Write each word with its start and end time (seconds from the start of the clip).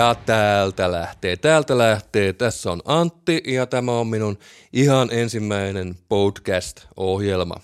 Ja 0.00 0.14
täältä 0.14 0.92
lähtee, 0.92 1.36
täältä 1.36 1.78
lähtee. 1.78 2.32
Tässä 2.32 2.72
on 2.72 2.82
Antti 2.84 3.42
ja 3.46 3.66
tämä 3.66 3.98
on 3.98 4.06
minun 4.06 4.38
ihan 4.72 5.08
ensimmäinen 5.12 5.94
podcast-ohjelma. 6.08 7.54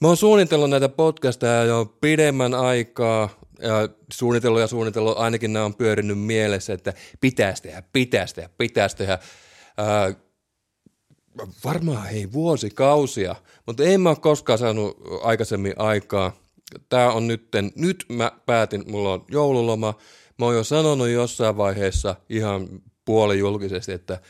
Mä 0.00 0.08
oon 0.08 0.16
suunnitellut 0.16 0.70
näitä 0.70 0.88
podcasteja 0.88 1.64
jo 1.64 1.96
pidemmän 2.00 2.54
aikaa 2.54 3.28
ja 3.62 3.88
suunnitellut 4.12 4.60
ja 4.60 4.66
suunnitellut, 4.66 5.18
ainakin 5.18 5.52
nämä 5.52 5.64
on 5.64 5.74
pyörinyt 5.74 6.18
mielessä, 6.18 6.72
että 6.72 6.92
pitäisi 7.20 7.62
tehdä, 7.62 7.82
pitäisi 7.92 8.34
tehdä, 8.34 8.48
pitäisi 8.58 8.96
tehdä. 8.96 9.18
Ää, 9.76 10.14
varmaan 11.64 12.08
ei 12.08 12.32
vuosikausia, 12.32 13.34
mutta 13.66 13.84
en 13.84 14.00
mä 14.00 14.08
ole 14.08 14.16
koskaan 14.20 14.58
saanut 14.58 15.02
aikaisemmin 15.22 15.74
aikaa. 15.76 16.36
Tää 16.88 17.12
on 17.12 17.28
nytten, 17.28 17.72
nyt 17.76 18.04
mä 18.08 18.32
päätin, 18.46 18.84
mulla 18.90 19.12
on 19.12 19.24
joululoma, 19.30 19.94
mä 20.38 20.44
oon 20.44 20.54
jo 20.54 20.64
sanonut 20.64 21.08
jossain 21.08 21.56
vaiheessa 21.56 22.16
ihan 22.28 22.68
puolijulkisesti, 23.04 23.92
että 23.92 24.20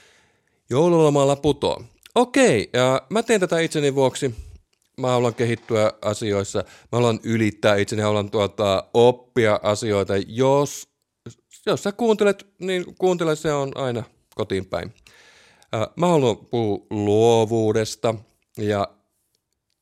joululomalla 0.71 1.37
putoo. 1.37 1.83
Okei, 2.15 2.71
ja 2.73 3.03
mä 3.11 3.23
teen 3.23 3.41
tätä 3.41 3.61
itseni 3.61 3.95
vuoksi. 3.95 4.35
Mä 5.01 5.09
haluan 5.09 5.35
kehittyä 5.35 5.93
asioissa, 6.03 6.59
mä 6.59 6.99
haluan 6.99 7.21
ylittää 7.23 7.77
itseni, 7.77 8.03
haluan 8.03 8.31
tuota, 8.31 8.85
oppia 8.95 9.61
asioita. 9.63 10.15
Jos, 10.27 10.89
jos 11.67 11.83
sä 11.83 11.93
kuuntelet, 11.93 12.47
niin 12.59 12.85
kuuntele, 12.99 13.37
se 13.37 13.53
on 13.53 13.73
aina 13.75 14.03
kotiin 14.35 14.67
päin. 14.67 14.95
Mä 15.97 16.07
haluan 16.07 16.37
puhua 16.37 16.87
luovuudesta 16.91 18.15
ja 18.59 18.89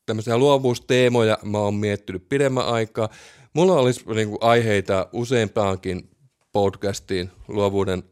tämmöisiä 0.06 0.38
luovuusteemoja 0.38 1.38
mä 1.42 1.58
oon 1.58 1.74
miettinyt 1.74 2.28
pidemmän 2.28 2.66
aikaa. 2.66 3.08
Mulla 3.54 3.74
olisi 3.74 4.04
niin 4.14 4.28
kuin, 4.28 4.38
aiheita 4.40 5.08
useampaankin 5.12 6.10
podcastiin 6.52 7.30
luovuuden, 7.48 8.02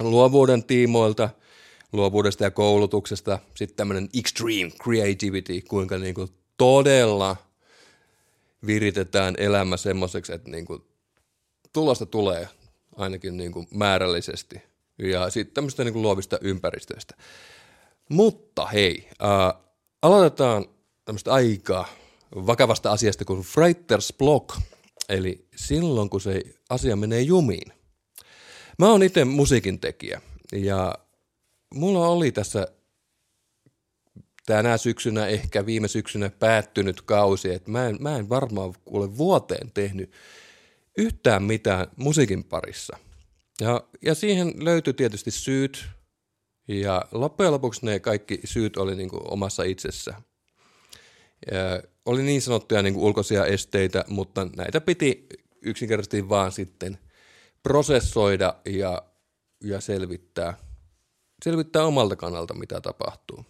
luovuuden 0.00 0.64
tiimoilta, 0.64 1.30
luovuudesta 1.92 2.44
ja 2.44 2.50
koulutuksesta, 2.50 3.38
sitten 3.54 3.76
tämmöinen 3.76 4.08
extreme 4.18 4.70
creativity, 4.82 5.60
kuinka 5.60 5.98
niin 5.98 6.14
kuin, 6.14 6.28
todella 6.56 7.36
viritetään 8.66 9.34
elämä 9.38 9.76
semmoiseksi, 9.76 10.32
että 10.32 10.50
niin 10.50 10.64
kuin, 10.64 10.82
tulosta 11.72 12.06
tulee 12.06 12.48
ainakin 12.96 13.36
niin 13.36 13.52
kuin, 13.52 13.68
määrällisesti– 13.70 14.62
ja 14.98 15.30
sitten 15.30 15.54
tämmöistä 15.54 15.84
niin 15.84 15.92
kuin 15.92 16.02
luovista 16.02 16.38
ympäristöistä. 16.40 17.14
Mutta 18.08 18.66
hei, 18.66 19.08
äh, 19.22 19.62
aloitetaan 20.02 20.64
tämmöistä 21.04 21.32
aika 21.32 21.84
vakavasta 22.34 22.92
asiasta 22.92 23.24
kuin 23.24 23.42
Freiters 23.42 24.14
Block, 24.18 24.56
eli 25.12 25.48
silloin 25.56 26.10
kun 26.10 26.20
se 26.20 26.42
asia 26.70 26.96
menee 26.96 27.20
jumiin. 27.20 27.72
Mä 28.78 28.90
oon 28.90 29.02
itse 29.02 29.24
musiikin 29.24 29.80
tekijä 29.80 30.20
ja 30.52 30.94
mulla 31.74 32.08
oli 32.08 32.32
tässä 32.32 32.68
tänä 34.46 34.76
syksynä, 34.76 35.26
ehkä 35.26 35.66
viime 35.66 35.88
syksynä 35.88 36.30
päättynyt 36.30 37.00
kausi, 37.00 37.54
että 37.54 37.70
mä 37.70 37.86
en, 37.86 37.96
mä 38.00 38.16
en 38.16 38.28
varmaan 38.28 38.74
ole 38.86 39.16
vuoteen 39.16 39.70
tehnyt 39.74 40.12
yhtään 40.98 41.42
mitään 41.42 41.86
musiikin 41.96 42.44
parissa– 42.44 42.96
ja, 43.60 43.84
ja 44.02 44.14
siihen 44.14 44.54
löytyi 44.58 44.94
tietysti 44.94 45.30
syyt, 45.30 45.86
ja 46.68 47.04
loppujen 47.12 47.52
lopuksi 47.52 47.86
ne 47.86 48.00
kaikki 48.00 48.40
syyt 48.44 48.76
oli 48.76 48.96
niin 48.96 49.08
kuin 49.08 49.22
omassa 49.32 49.62
itsessä. 49.62 50.14
Ja 51.52 51.82
oli 52.06 52.22
niin 52.22 52.42
sanottuja 52.42 52.82
niin 52.82 52.94
kuin 52.94 53.04
ulkoisia 53.04 53.46
esteitä, 53.46 54.04
mutta 54.08 54.48
näitä 54.56 54.80
piti 54.80 55.26
yksinkertaisesti 55.62 56.28
vaan 56.28 56.52
sitten 56.52 56.98
prosessoida 57.62 58.54
ja, 58.66 59.02
ja 59.64 59.80
selvittää, 59.80 60.56
selvittää 61.44 61.84
omalta 61.84 62.16
kannalta, 62.16 62.54
mitä 62.54 62.80
tapahtuu. 62.80 63.44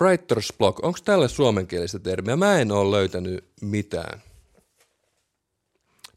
Writer's 0.00 0.56
block, 0.58 0.84
onko 0.84 0.98
tälle 1.04 1.28
suomenkielistä 1.28 1.98
termiä? 1.98 2.36
Mä 2.36 2.58
en 2.58 2.72
ole 2.72 2.96
löytänyt 2.96 3.44
mitään. 3.60 4.22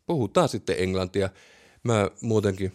Puhutaan 0.05 0.49
sitten 0.49 0.75
englantia. 0.79 1.29
Mä 1.83 2.09
muutenkin 2.21 2.73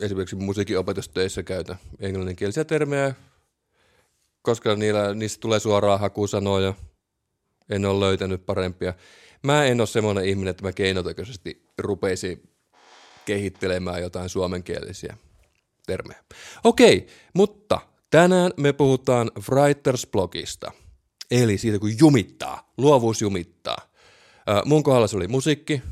esimerkiksi 0.00 0.36
musiikinopetustöissä 0.36 1.42
käytän 1.42 1.78
englanninkielisiä 2.00 2.64
termejä, 2.64 3.14
koska 4.42 4.76
niillä, 4.76 5.14
niistä 5.14 5.40
tulee 5.40 5.60
suoraan 5.60 6.00
hakusanoja. 6.00 6.74
En 7.70 7.84
ole 7.86 8.06
löytänyt 8.06 8.46
parempia. 8.46 8.94
Mä 9.42 9.64
en 9.64 9.80
ole 9.80 9.86
semmoinen 9.86 10.24
ihminen, 10.24 10.50
että 10.50 10.62
mä 10.62 10.72
keinotekoisesti 10.72 11.66
rupeisin 11.78 12.50
kehittelemään 13.24 14.02
jotain 14.02 14.28
suomenkielisiä 14.28 15.16
termejä. 15.86 16.24
Okei, 16.64 17.06
mutta 17.34 17.80
tänään 18.10 18.52
me 18.56 18.72
puhutaan 18.72 19.30
Writers 19.50 20.06
blogista, 20.06 20.72
eli 21.30 21.58
siitä 21.58 21.78
kun 21.78 21.98
jumittaa, 21.98 22.72
luovuus 22.78 23.22
jumittaa. 23.22 23.78
mun 24.64 24.82
kohdalla 24.82 25.06
se 25.06 25.16
oli 25.16 25.28
musiikki, 25.28 25.82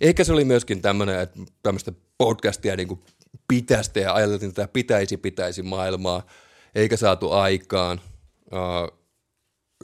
Ehkä 0.00 0.24
se 0.24 0.32
oli 0.32 0.44
myöskin 0.44 0.82
tämmöinen, 0.82 1.20
että 1.20 1.40
tämmöistä 1.62 1.92
podcastia 2.18 2.76
niin 2.76 2.88
kuin 2.88 3.00
pitäisi 3.48 3.90
tehdä, 3.92 4.12
ajateltiin, 4.12 4.48
että 4.48 4.68
pitäisi, 4.68 5.16
pitäisi 5.16 5.62
maailmaa, 5.62 6.26
eikä 6.74 6.96
saatu 6.96 7.30
aikaan. 7.32 8.00
Uh, 8.52 8.98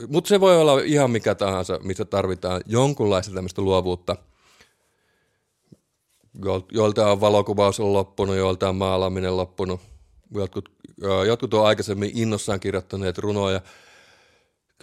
Mutta 0.07 0.27
se 0.27 0.39
voi 0.39 0.61
olla 0.61 0.81
ihan 0.83 1.11
mikä 1.11 1.35
tahansa, 1.35 1.79
missä 1.83 2.05
tarvitaan 2.05 2.61
jonkunlaista 2.65 3.33
tämmöistä 3.33 3.61
luovuutta. 3.61 4.15
Joilta 6.71 7.11
on 7.11 7.21
valokuvaus 7.21 7.79
on 7.79 7.93
loppunut, 7.93 8.35
joilta 8.35 8.69
on 8.69 8.75
maalaaminen 8.75 9.37
loppunut. 9.37 9.81
Jotkut, 10.33 10.69
uh, 11.03 11.23
jotkut 11.23 11.53
on 11.53 11.65
aikaisemmin 11.65 12.11
innossaan 12.13 12.59
kirjoittaneet 12.59 13.17
runoja, 13.17 13.61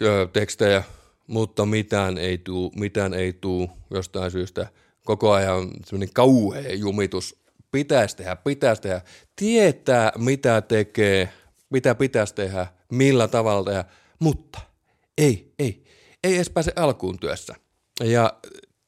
uh, 0.01 0.31
tekstejä, 0.33 0.83
mutta 1.27 1.65
mitään 1.65 2.17
ei 2.17 2.37
tuu, 2.37 2.71
mitään 2.75 3.13
ei 3.13 3.33
tuu 3.33 3.69
jostain 3.89 4.31
syystä– 4.31 4.67
koko 5.05 5.31
ajan 5.31 5.71
semmoinen 5.85 6.13
kauhea 6.13 6.73
jumitus. 6.73 7.35
Pitäisi 7.71 8.17
tehdä, 8.17 8.35
pitäisi 8.35 8.81
tehdä. 8.81 9.01
Tietää, 9.35 10.11
mitä 10.17 10.61
tekee, 10.61 11.29
mitä 11.69 11.95
pitäisi 11.95 12.35
tehdä, 12.35 12.67
millä 12.91 13.27
tavalla 13.27 13.65
tehdä, 13.65 13.85
mutta 14.19 14.59
ei, 15.17 15.53
ei, 15.59 15.83
ei 16.23 16.35
edes 16.35 16.49
pääse 16.49 16.71
alkuun 16.75 17.19
työssä. 17.19 17.55
Ja 18.03 18.33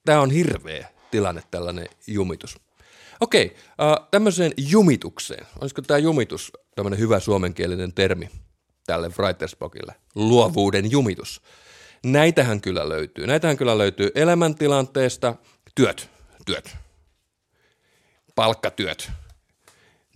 tämä 0.05 0.21
on 0.21 0.31
hirveä 0.31 0.89
tilanne, 1.11 1.43
tällainen 1.51 1.87
jumitus. 2.07 2.57
Okei, 3.19 3.55
äh, 3.81 4.07
tämmöiseen 4.11 4.51
jumitukseen. 4.57 5.47
Olisiko 5.61 5.81
tämä 5.81 5.97
jumitus 5.97 6.51
tämmöinen 6.75 6.99
hyvä 6.99 7.19
suomenkielinen 7.19 7.93
termi 7.93 8.29
tälle 8.85 9.11
Writersblockille? 9.19 9.95
Luovuuden 10.15 10.91
jumitus. 10.91 11.41
Näitähän 12.05 12.61
kyllä 12.61 12.89
löytyy. 12.89 13.27
Näitähän 13.27 13.57
kyllä 13.57 13.77
löytyy 13.77 14.11
elämäntilanteesta– 14.15 15.35
työt, 15.77 16.09
työt, 16.45 16.77
palkkatyöt, 18.35 19.11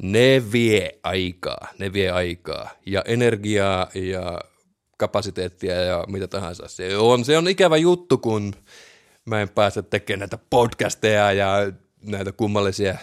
ne 0.02 0.44
vie 0.52 1.00
aikaa, 1.04 1.68
ne 1.80 1.94
vie 1.94 2.12
aikaa 2.12 2.70
ja 2.86 3.02
energiaa 3.06 3.90
ja 3.94 4.42
kapasiteettia 4.98 5.76
ja 5.76 6.06
mitä 6.08 6.28
tahansa. 6.28 6.68
Se 6.68 6.98
on, 6.98 7.26
se 7.26 7.38
on 7.38 7.48
ikävä 7.48 7.78
juttu, 7.78 8.18
kun 8.18 8.54
mä 9.26 9.42
en 9.42 9.50
pääse 9.50 9.82
tekemään 9.82 10.20
näitä 10.20 10.38
podcasteja 10.50 11.34
ja 11.34 11.48
näitä 12.02 12.32
kummallisia 12.32 12.98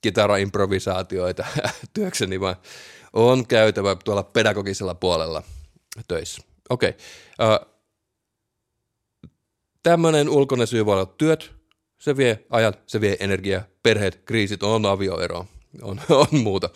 kitaraimprovisaatioita 0.00 1.44
työkseni, 1.94 2.40
vaan 2.40 2.56
on 3.12 3.46
käytävä 3.46 3.96
tuolla 4.04 4.22
pedagogisella 4.22 4.94
puolella 4.94 5.42
töissä. 6.08 6.42
Okei. 6.70 6.88
Okay. 7.38 7.54
Uh, 7.54 7.74
Tämmöinen 9.84 10.28
ulkoinen 10.28 10.66
syy 10.66 10.86
voi 10.86 10.94
olla 10.94 11.06
työt, 11.06 11.52
se 11.98 12.16
vie 12.16 12.44
ajan, 12.50 12.74
se 12.86 13.00
vie 13.00 13.16
energiaa, 13.20 13.62
perheet, 13.82 14.22
kriisit, 14.24 14.62
on 14.62 14.86
avioero, 14.86 15.46
on, 15.82 16.00
on 16.32 16.40
muuta. 16.42 16.70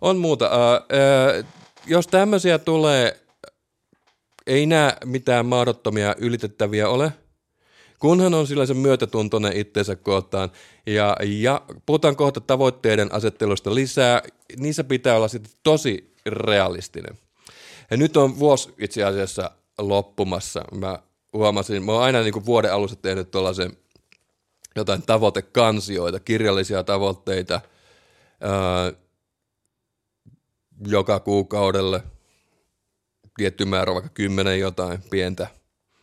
On 0.00 0.18
muuta. 0.18 0.46
Uh, 0.46 1.42
uh, 1.42 1.46
jos 1.86 2.06
tämmöisiä 2.06 2.58
tulee, 2.58 3.20
ei 4.46 4.66
nämä 4.66 4.96
mitään 5.04 5.46
mahdottomia 5.46 6.14
ylitettäviä 6.18 6.88
ole, 6.88 7.12
kunhan 7.98 8.34
on 8.34 8.46
sellaisen 8.46 8.76
myötätuntoinen 8.76 9.56
itseensä 9.56 9.96
kohtaan. 9.96 10.50
Ja, 10.86 11.16
ja 11.24 11.62
puhutaan 11.86 12.16
kohta 12.16 12.40
tavoitteiden 12.40 13.14
asettelusta 13.14 13.74
lisää, 13.74 14.22
niissä 14.56 14.84
pitää 14.84 15.16
olla 15.16 15.28
sitten 15.28 15.52
tosi 15.62 16.12
realistinen. 16.26 17.18
Ja 17.90 17.96
nyt 17.96 18.16
on 18.16 18.38
vuosi 18.38 18.74
itse 18.78 19.04
asiassa 19.04 19.50
loppumassa. 19.78 20.64
Mä 20.74 20.98
huomasin, 21.32 21.84
mä 21.84 21.92
oon 21.92 22.02
aina 22.02 22.20
niin 22.20 22.32
kuin 22.32 22.46
vuoden 22.46 22.72
alussa 22.72 22.96
tehnyt 22.96 23.30
tuollaisen 23.30 23.76
jotain 24.76 25.02
tavoitekansioita, 25.02 26.20
kirjallisia 26.20 26.84
tavoitteita 26.84 27.60
ää, 28.40 28.92
joka 30.86 31.20
kuukaudelle, 31.20 32.02
tietty 33.36 33.64
määrä, 33.64 33.94
vaikka 33.94 34.10
kymmenen 34.14 34.60
jotain 34.60 35.02
pientä, 35.10 35.46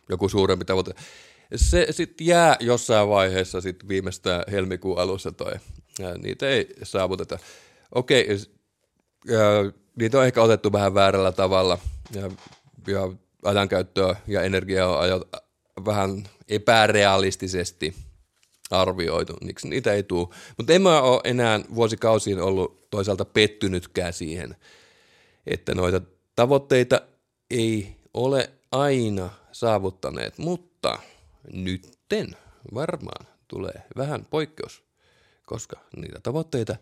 joku 0.08 0.28
suurempi 0.28 0.64
tavoite. 0.64 0.94
se 1.56 1.86
sitten 1.90 2.26
jää 2.26 2.56
jossain 2.60 3.08
vaiheessa 3.08 3.60
sit 3.60 3.88
viimeistään 3.88 4.44
helmikuun 4.50 4.98
alussa 4.98 5.32
toi. 5.32 5.52
Niitä 6.22 6.48
ei 6.48 6.68
saavuteta. 6.82 7.38
Okei, 7.94 8.28
ja 9.26 9.72
niitä 9.96 10.18
on 10.18 10.26
ehkä 10.26 10.42
otettu 10.42 10.72
vähän 10.72 10.94
väärällä 10.94 11.32
tavalla 11.32 11.78
ja, 12.14 12.30
ja 12.86 13.12
ajankäyttöä 13.44 14.16
ja 14.26 14.42
energiaa 14.42 14.96
on 14.96 15.02
ajo, 15.02 15.24
vähän 15.84 16.24
epärealistisesti 16.48 17.94
arvioitu, 18.70 19.32
niin 19.40 19.54
niitä 19.64 19.92
ei 19.92 20.02
tule. 20.02 20.28
Mutta 20.56 20.72
en 20.72 20.82
mä 20.82 21.02
ole 21.02 21.20
enää 21.24 21.60
vuosikausiin 21.74 22.42
ollut 22.42 22.90
toisaalta 22.90 23.24
pettynytkään 23.24 24.12
siihen, 24.12 24.56
että 25.46 25.74
noita 25.74 26.00
tavoitteita 26.36 27.00
ei 27.50 27.96
ole 28.14 28.50
aina 28.72 29.30
saavuttaneet, 29.52 30.38
mutta 30.38 30.98
nytten 31.52 32.36
varmaan 32.74 33.26
tulee 33.48 33.82
vähän 33.96 34.26
poikkeus, 34.30 34.82
koska 35.46 35.76
niitä 35.96 36.20
tavoitteita 36.22 36.76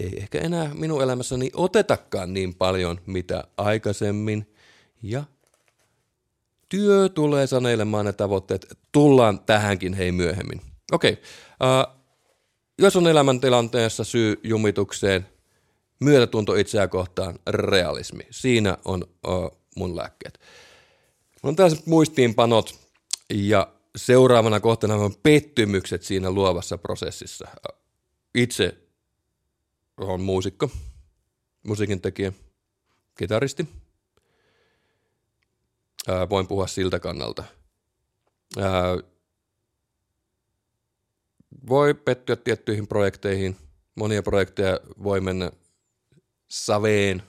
ei 0.00 0.12
ehkä 0.16 0.40
enää 0.40 0.74
minun 0.74 1.02
elämässäni 1.02 1.50
otetakaan 1.54 2.34
niin 2.34 2.54
paljon, 2.54 3.00
mitä 3.06 3.44
aikaisemmin, 3.56 4.54
ja 5.02 5.24
työ 6.68 7.08
tulee 7.08 7.46
saneilemaan 7.46 8.04
ne 8.04 8.12
tavoitteet. 8.12 8.78
Tullaan 8.92 9.40
tähänkin 9.40 9.94
hei 9.94 10.12
myöhemmin. 10.12 10.60
Okei, 10.92 11.12
uh, 11.12 11.94
jos 12.78 12.96
on 12.96 13.06
elämäntilanteessa 13.06 14.04
syy 14.04 14.40
jumitukseen, 14.42 15.28
myötätunto 16.00 16.54
itseä 16.54 16.88
kohtaan, 16.88 17.38
realismi. 17.46 18.26
Siinä 18.30 18.78
on 18.84 19.04
uh, 19.28 19.58
mun 19.76 19.96
lääkkeet. 19.96 20.40
On 21.42 21.56
tällaiset 21.56 21.86
muistiinpanot 21.86 22.78
ja 23.30 23.72
seuraavana 23.96 24.60
kohtana 24.60 24.94
on 24.94 25.14
pettymykset 25.22 26.02
siinä 26.02 26.30
luovassa 26.30 26.78
prosessissa. 26.78 27.48
Itse 28.34 28.74
on 29.96 30.20
muusikko, 30.20 30.70
musiikin 31.62 32.00
tekijä, 32.00 32.32
kitaristi. 33.18 33.68
Ää, 36.08 36.28
voin 36.28 36.46
puhua 36.46 36.66
siltä 36.66 37.00
kannalta. 37.00 37.44
Ää, 38.58 38.98
voi 41.68 41.94
pettyä 41.94 42.36
tiettyihin 42.36 42.88
projekteihin. 42.88 43.56
Monia 43.94 44.22
projekteja 44.22 44.80
voi 45.02 45.20
mennä 45.20 45.52
saveen 46.50 47.22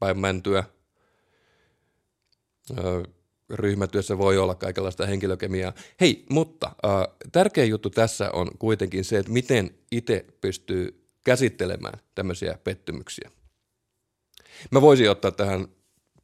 päin 0.00 0.18
mäntyä. 0.18 0.64
Ryhmätyössä 3.50 4.18
voi 4.18 4.38
olla 4.38 4.54
kaikenlaista 4.54 5.06
henkilökemiaa. 5.06 5.72
Hei, 6.00 6.26
mutta 6.30 6.72
tärkeä 7.32 7.64
juttu 7.64 7.90
tässä 7.90 8.30
on 8.30 8.50
kuitenkin 8.58 9.04
se, 9.04 9.18
että 9.18 9.32
miten 9.32 9.70
itse 9.92 10.26
pystyy 10.40 11.06
käsittelemään 11.24 12.00
tämmöisiä 12.14 12.58
pettymyksiä. 12.64 13.30
Mä 14.70 14.80
voisin 14.80 15.10
ottaa 15.10 15.30
tähän 15.30 15.68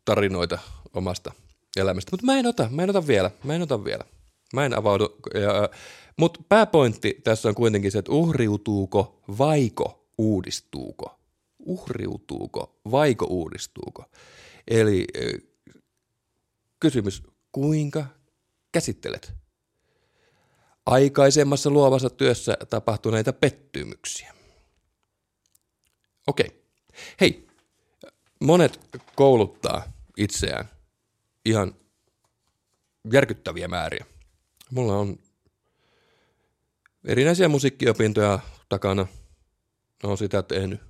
tarinoita 0.05 0.59
omasta 0.93 1.33
elämästä, 1.77 2.11
mutta 2.11 2.27
mä 2.27 2.39
en 2.39 2.47
ota, 2.47 2.69
mä 2.71 2.83
en 2.83 2.91
ota 2.91 3.07
vielä, 3.07 3.31
mä 3.45 3.55
en 3.55 3.63
ota 3.63 3.85
vielä. 3.85 4.05
Mä 4.53 4.67
en 4.67 4.79
avaudu. 4.79 5.17
Äh, 5.37 5.81
mutta 6.17 6.41
pääpointti 6.49 7.21
tässä 7.25 7.49
on 7.49 7.55
kuitenkin 7.55 7.93
se, 7.93 7.99
että 7.99 8.13
uhriutuuko 8.13 9.23
vaiko 9.39 10.09
uudistuuko. 10.19 11.21
Uhriutuuko 11.59 12.81
vaiko 12.91 13.27
uudistuuko. 13.27 14.05
Eli 14.69 15.05
äh, 15.17 15.43
Kysymys, 16.81 17.23
kuinka 17.53 18.07
käsittelet 18.73 19.33
aikaisemmassa 20.87 21.71
luovassa 21.71 22.11
työssä 22.11 22.57
tapahtuneita 22.71 23.33
pettymyksiä? 23.33 24.35
Okei. 26.27 26.65
Hei, 27.21 27.47
monet 28.41 28.81
kouluttaa 29.15 29.93
itseään 30.17 30.71
ihan 31.45 31.75
järkyttäviä 33.13 33.69
määriä. 33.69 34.07
Mulla 34.71 34.97
on 34.97 35.19
erinäisiä 37.07 37.49
musiikkiopintoja 37.49 38.39
takana. 38.69 39.07
Olen 40.05 40.19
sitä 40.19 40.43
tehnyt 40.43 40.81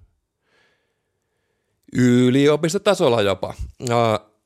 yliopistotasolla 1.92 3.22
jopa. 3.22 3.54
Uh, 3.80 4.36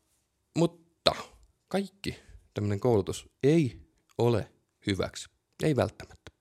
kaikki 1.69 2.17
tämmöinen 2.55 2.81
koulutus 2.81 3.29
ei 3.43 3.81
ole 4.19 4.51
hyväksi. 4.87 5.29
Ei 5.63 5.77
välttämättä. 5.77 6.33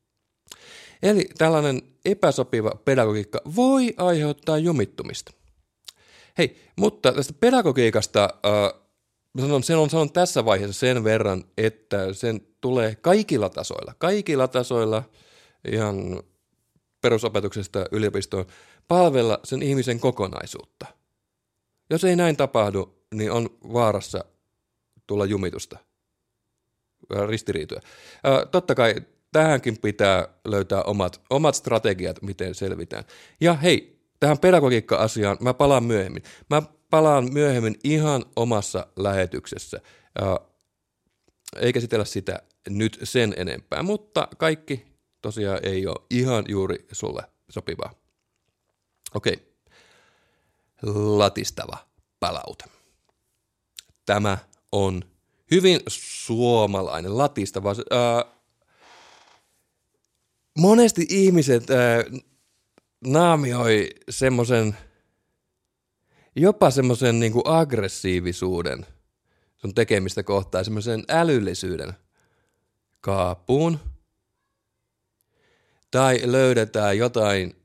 Eli 1.04 1.30
tällainen 1.38 1.81
epäsopiva 2.06 2.72
pedagogiikka 2.86 3.42
voi 3.56 3.94
aiheuttaa 3.98 4.58
jumittumista. 4.58 5.31
Hei, 6.38 6.62
mutta 6.76 7.12
tästä 7.12 7.34
pedagogiikasta 7.34 8.30
äh, 9.39 9.45
sanon, 9.45 9.63
sen 9.63 9.77
on 9.77 9.89
sanon 9.89 10.12
tässä 10.12 10.45
vaiheessa 10.45 10.80
sen 10.80 11.03
verran, 11.03 11.44
että 11.57 12.13
sen 12.13 12.41
tulee 12.62 12.95
kaikilla 12.95 13.50
tasoilla, 13.50 13.94
kaikilla 13.97 14.47
tasoilla 14.47 15.03
ihan 15.71 16.24
perusopetuksesta 17.01 17.86
yliopistoon 17.91 18.45
palvella 18.88 19.39
sen 19.44 19.63
ihmisen 19.63 20.00
kokonaisuutta. 20.00 20.86
Jos 21.89 22.03
ei 22.03 22.15
näin 22.15 22.38
tapahdu, 22.38 23.03
niin 23.13 23.31
on 23.31 23.50
vaarassa 23.74 24.25
tulla 25.07 25.25
jumitusta, 25.25 25.77
ristiriitoja. 27.27 27.81
Totta 28.51 28.75
kai 28.75 28.95
tähänkin 29.31 29.77
pitää 29.81 30.27
löytää 30.45 30.83
omat, 30.83 31.21
omat 31.30 31.56
strategiat, 31.56 32.21
miten 32.21 32.56
selvitään. 32.56 33.03
Ja 33.42 33.53
hei, 33.53 34.00
tähän 34.19 34.39
pedagogiikka-asiaan 34.39 35.38
mä 35.42 35.53
palaan 35.53 35.83
myöhemmin. 35.83 36.23
Mä 36.49 36.61
palaan 36.90 37.34
myöhemmin 37.34 37.76
ihan 37.84 38.26
omassa 38.36 38.88
lähetyksessä, 38.96 39.81
eikä 41.56 41.80
sitellä 41.80 42.06
sitä 42.06 42.40
nyt 42.69 43.00
sen 43.04 43.34
enempää, 43.38 43.84
mutta 43.84 44.28
kaikki 44.38 44.86
tosiaan 45.22 45.60
ei 45.64 45.88
ole 45.88 46.06
ihan 46.10 46.46
juuri 46.48 46.88
sulle 46.92 47.24
sopivaa. 47.50 47.94
Okei, 49.14 49.54
latistava 50.94 51.78
palaute. 52.19 52.66
Tämä 54.06 54.38
on 54.72 55.02
hyvin 55.52 55.80
suomalainen, 55.88 57.18
latistava. 57.18 57.76
Monesti 60.58 61.06
ihmiset 61.10 61.69
ää, 61.69 62.04
naamioi 63.06 63.90
semmoisen, 64.10 64.78
jopa 66.36 66.71
semmoisen 66.71 67.19
niinku 67.19 67.42
aggressiivisuuden 67.45 68.86
sun 69.57 69.76
tekemistä 69.76 70.24
kohtaan, 70.24 70.66
semmoisen 70.66 71.04
älyllisyyden 71.07 71.94
kaapuun. 73.02 73.80
Tai 75.92 76.21
löydetään 76.26 76.98
jotain 76.98 77.56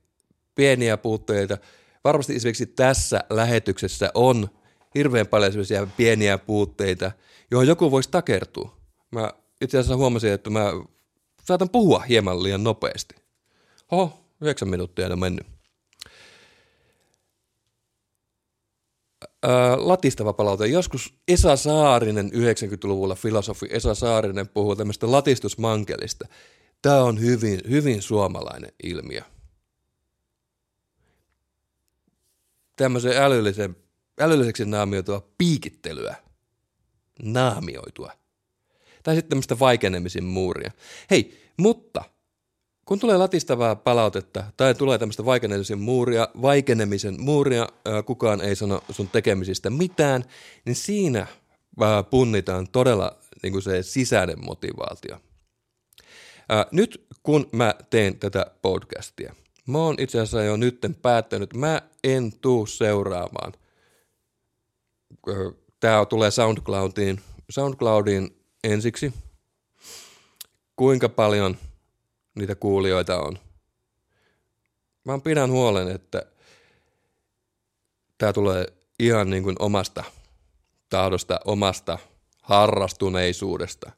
pieniä 0.54 0.96
puutteita. 0.96 1.58
Varmasti 2.04 2.36
esimerkiksi 2.36 2.66
tässä 2.66 3.24
lähetyksessä 3.30 4.10
on 4.14 4.48
hirveän 4.94 5.26
paljon 5.26 5.52
sellaisia 5.52 5.86
pieniä 5.96 6.38
puutteita, 6.38 7.12
johon 7.50 7.66
joku 7.66 7.90
voisi 7.90 8.10
takertua. 8.10 8.76
Mä 9.10 9.32
itse 9.60 9.78
asiassa 9.78 9.96
huomasin, 9.96 10.32
että 10.32 10.50
mä 10.50 10.72
saatan 11.44 11.70
puhua 11.70 11.98
hieman 11.98 12.42
liian 12.42 12.64
nopeasti. 12.64 13.14
Oho, 13.90 14.24
yhdeksän 14.40 14.68
minuuttia 14.68 15.06
on 15.06 15.18
mennyt. 15.18 15.53
Latistava 19.76 20.32
palaute. 20.32 20.66
Joskus 20.66 21.14
Esa 21.28 21.56
Saarinen 21.56 22.30
90-luvulla 22.34 23.14
filosofi 23.14 23.66
Esa 23.70 23.94
Saarinen 23.94 24.48
puhuu 24.48 24.76
tämmöistä 24.76 25.10
latistusmankelista. 25.10 26.28
Tämä 26.82 27.02
on 27.02 27.20
hyvin, 27.20 27.60
hyvin 27.70 28.02
suomalainen 28.02 28.72
ilmiö. 28.82 29.22
Tämmöisen 32.76 33.16
älyllisen 33.16 33.76
älylliseksi 34.20 34.64
naamioitua 34.64 35.28
piikittelyä. 35.38 36.16
Naamioitua. 37.22 38.12
Tai 39.02 39.14
sitten 39.14 39.28
tämmöistä 39.28 39.58
vaikenemisen 39.58 40.24
muuria. 40.24 40.70
Hei, 41.10 41.50
mutta 41.56 42.04
kun 42.84 42.98
tulee 42.98 43.16
latistavaa 43.16 43.76
palautetta 43.76 44.44
tai 44.56 44.74
tulee 44.74 44.98
tämmöistä 44.98 45.24
vaikenemisen 45.24 45.78
muuria, 45.78 46.28
vaikenemisen 46.42 47.20
muuria, 47.20 47.68
kukaan 48.06 48.40
ei 48.40 48.56
sano 48.56 48.82
sun 48.90 49.08
tekemisistä 49.08 49.70
mitään, 49.70 50.24
niin 50.64 50.76
siinä 50.76 51.26
punnitaan 52.10 52.68
todella 52.68 53.18
niin 53.42 53.52
kuin 53.52 53.62
se 53.62 53.82
sisäinen 53.82 54.44
motivaatio. 54.44 55.20
Nyt 56.70 57.06
kun 57.22 57.48
mä 57.52 57.74
teen 57.90 58.18
tätä 58.18 58.46
podcastia, 58.62 59.34
mä 59.66 59.78
oon 59.78 59.96
itse 59.98 60.20
asiassa 60.20 60.42
jo 60.42 60.56
nytten 60.56 60.94
päättänyt, 60.94 61.54
mä 61.54 61.82
en 62.04 62.32
tuu 62.40 62.66
seuraamaan 62.66 63.52
tämä 65.80 66.06
tulee 66.06 66.30
SoundCloudiin, 66.30 67.20
SoundCloudiin 67.50 68.36
ensiksi. 68.64 69.12
kuinka 70.76 71.08
paljon 71.08 71.56
niitä 72.34 72.54
kuulijoita 72.54 73.20
on. 73.20 73.38
Mä 75.04 75.18
pidän 75.18 75.50
huolen, 75.50 75.88
että 75.88 76.22
tämä 78.18 78.32
tulee 78.32 78.66
ihan 78.98 79.30
niin 79.30 79.42
kuin 79.42 79.56
omasta 79.58 80.04
tahdosta, 80.88 81.40
omasta 81.44 81.98
harrastuneisuudesta. 82.42 83.92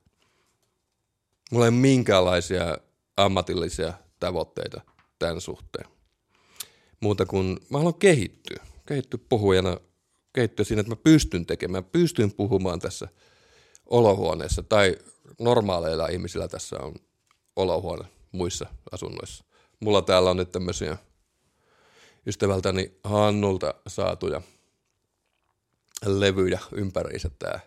Mulla 1.51 1.65
ei 1.65 1.69
ole 1.69 1.77
minkäänlaisia 1.77 2.79
ammatillisia 3.17 3.93
tavoitteita 4.21 4.81
tämän 5.19 5.41
suhteen. 5.41 5.91
Muuta 7.01 7.27
kuin 7.27 7.59
mä 7.71 7.79
haluan 7.79 7.95
kehittyä. 7.95 8.65
Kehittyä 8.87 9.21
puhujana, 9.29 9.77
kehittyä 10.33 10.65
siinä, 10.65 10.81
että 10.81 10.93
mä 10.93 10.97
pystyn 10.97 11.47
tekemään, 11.47 11.85
pystyn 11.85 12.33
puhumaan 12.33 12.79
tässä 12.79 13.09
olohuoneessa 13.87 14.63
tai 14.63 14.97
normaaleilla 15.39 16.09
ihmisillä 16.09 16.49
tässä 16.49 16.77
on 16.81 16.95
olohuone 17.57 18.16
muissa 18.33 18.67
asunnoissa. 18.93 19.45
Mulla 19.81 20.03
täällä 20.03 20.31
on 20.31 20.37
nyt 20.37 20.53
tämmöisiä 20.53 20.97
ystävältäni 22.27 22.93
Hannulta 23.05 23.75
saatuja 23.87 24.43
levyjä 26.07 26.61
ympäriinsä 26.73 27.31
tää. 27.39 27.61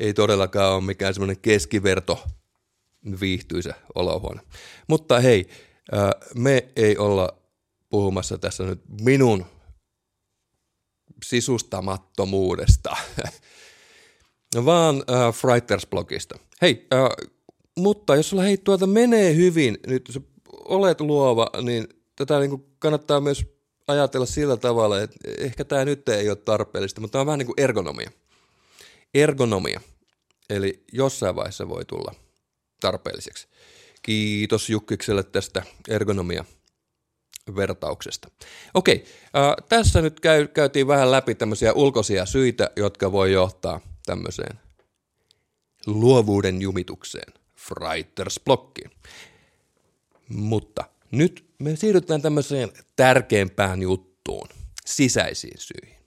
Ei 0.00 0.14
todellakaan 0.14 0.74
ole 0.74 0.84
mikään 0.84 1.14
semmoinen 1.14 1.40
keskiverto 1.40 2.24
viihtyisä 3.20 3.74
olohuone. 3.94 4.40
Mutta 4.88 5.20
hei, 5.20 5.48
me 6.34 6.68
ei 6.76 6.98
olla 6.98 7.28
puhumassa 7.88 8.38
tässä 8.38 8.64
nyt 8.64 8.80
minun 9.00 9.46
sisustamattomuudesta, 11.24 12.96
vaan 14.64 14.96
äh, 14.96 15.34
Frighters-blogista. 15.34 16.38
Hei, 16.62 16.86
äh, 16.94 17.30
mutta 17.78 18.16
jos 18.16 18.30
sulla 18.30 18.42
hei 18.42 18.56
tuota 18.56 18.86
menee 18.86 19.34
hyvin, 19.34 19.78
nyt 19.86 20.08
jos 20.08 20.20
olet 20.64 21.00
luova, 21.00 21.50
niin 21.62 21.88
tätä 22.16 22.38
niin 22.38 22.50
kuin 22.50 22.66
kannattaa 22.78 23.20
myös 23.20 23.46
ajatella 23.88 24.26
sillä 24.26 24.56
tavalla, 24.56 25.02
että 25.02 25.16
ehkä 25.38 25.64
tämä 25.64 25.84
nyt 25.84 26.08
ei 26.08 26.28
ole 26.28 26.36
tarpeellista, 26.36 27.00
mutta 27.00 27.12
tämä 27.12 27.20
on 27.20 27.26
vähän 27.26 27.38
niin 27.38 27.46
kuin 27.46 27.60
ergonomia. 27.60 28.10
Ergonomia. 29.14 29.80
Eli 30.50 30.84
jossain 30.92 31.36
vaiheessa 31.36 31.68
voi 31.68 31.84
tulla 31.84 32.14
tarpeelliseksi. 32.80 33.48
Kiitos 34.02 34.70
Jukkikselle 34.70 35.22
tästä 35.22 35.62
ergonomia 35.88 36.44
vertauksesta. 37.56 38.28
Okei, 38.74 39.04
äh, 39.36 39.66
tässä 39.68 40.02
nyt 40.02 40.20
käy, 40.20 40.46
käytiin 40.46 40.86
vähän 40.86 41.10
läpi 41.10 41.34
tämmöisiä 41.34 41.72
ulkoisia 41.72 42.26
syitä, 42.26 42.70
jotka 42.76 43.12
voi 43.12 43.32
johtaa 43.32 43.80
tämmöiseen 44.06 44.60
luovuuden 45.86 46.62
jumitukseen, 46.62 47.32
Freiters-blokkiin. 47.68 48.90
Mutta 50.28 50.84
nyt 51.10 51.46
me 51.58 51.76
siirrytään 51.76 52.22
tämmöiseen 52.22 52.72
tärkeimpään 52.96 53.82
juttuun, 53.82 54.48
sisäisiin 54.86 55.58
syihin. 55.58 55.98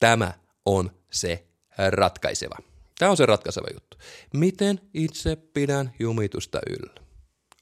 Tämä 0.00 0.32
on 0.66 0.90
se 1.10 1.46
ratkaiseva. 1.88 2.56
Tämä 2.98 3.10
on 3.10 3.16
se 3.16 3.26
ratkaiseva 3.26 3.66
juttu. 3.74 3.96
Miten 4.34 4.80
itse 4.94 5.36
pidän 5.36 5.94
jumitusta 5.98 6.60
yllä? 6.70 7.00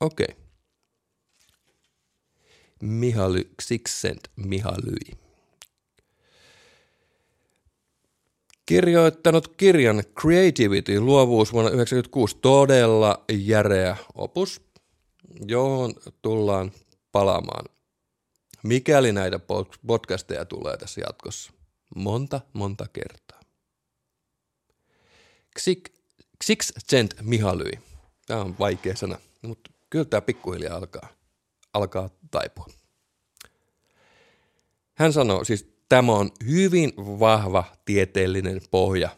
Okei. 0.00 0.27
Okay. 0.31 0.43
Mihaly 2.83 3.50
Csikszent 3.62 4.29
Mihalyi. 4.37 5.27
Kirjoittanut 8.69 9.49
kirjan 9.49 10.03
Creativity, 10.21 11.01
luovuus 11.01 11.53
vuonna 11.53 11.71
1996, 11.71 12.37
todella 12.43 13.25
järeä 13.33 13.97
opus, 14.15 14.61
johon 15.47 15.95
tullaan 16.23 16.73
palaamaan, 17.13 17.65
mikäli 18.63 19.13
näitä 19.13 19.41
podcasteja 19.87 20.45
tulee 20.45 20.77
tässä 20.77 21.01
jatkossa. 21.01 21.53
Monta, 21.95 22.41
monta 22.53 22.87
kertaa. 22.93 23.41
Cent 26.91 27.15
Mihalyi. 27.23 27.73
Tämä 28.27 28.41
on 28.41 28.59
vaikea 28.59 28.97
sana, 28.97 29.19
mutta 29.43 29.71
kyllä 29.91 30.05
tämä 30.05 30.21
pikkuhiljaa 30.21 30.77
alkaa, 30.77 31.09
alkaa 31.73 32.11
taipua. 32.31 32.67
Hän 34.95 35.13
sanoo, 35.13 35.45
siis 35.45 35.77
tämä 35.88 36.12
on 36.12 36.30
hyvin 36.47 36.92
vahva 36.97 37.64
tieteellinen 37.85 38.61
pohja 38.71 39.09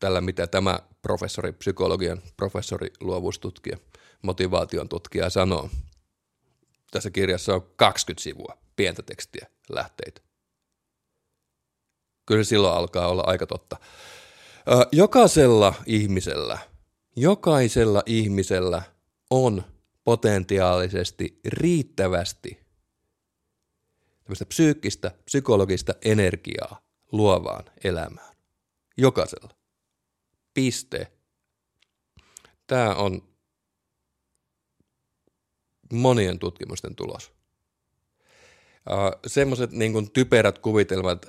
tällä, 0.00 0.20
mitä 0.20 0.46
tämä 0.46 0.78
professori, 1.02 1.52
psykologian 1.52 2.22
professori, 2.36 2.90
luovuustutkija, 3.00 3.76
motivaation 4.22 4.88
tutkija 4.88 5.30
sanoo. 5.30 5.70
Tässä 6.90 7.10
kirjassa 7.10 7.54
on 7.54 7.66
20 7.76 8.22
sivua 8.22 8.58
pientä 8.76 9.02
tekstiä, 9.02 9.46
lähteitä. 9.68 10.20
Kyllä 12.26 12.44
silloin 12.44 12.78
alkaa 12.78 13.08
olla 13.08 13.22
aika 13.26 13.46
totta. 13.46 13.76
Jokaisella 14.92 15.74
ihmisellä, 15.86 16.58
jokaisella 17.16 18.02
ihmisellä 18.06 18.82
on 19.30 19.62
potentiaalisesti 20.04 21.40
riittävästi 21.48 22.61
tämmöistä 24.24 24.46
psyykkistä, 24.46 25.10
psykologista 25.24 25.94
energiaa 26.04 26.82
luovaan 27.12 27.64
elämään. 27.84 28.36
Jokaisella. 28.96 29.56
Piste. 30.54 31.12
Tämä 32.66 32.94
on 32.94 33.28
monien 35.92 36.38
tutkimusten 36.38 36.94
tulos. 36.94 37.32
Semmoiset 39.26 39.72
niin 39.72 40.10
typerät 40.12 40.58
kuvitelmat, 40.58 41.26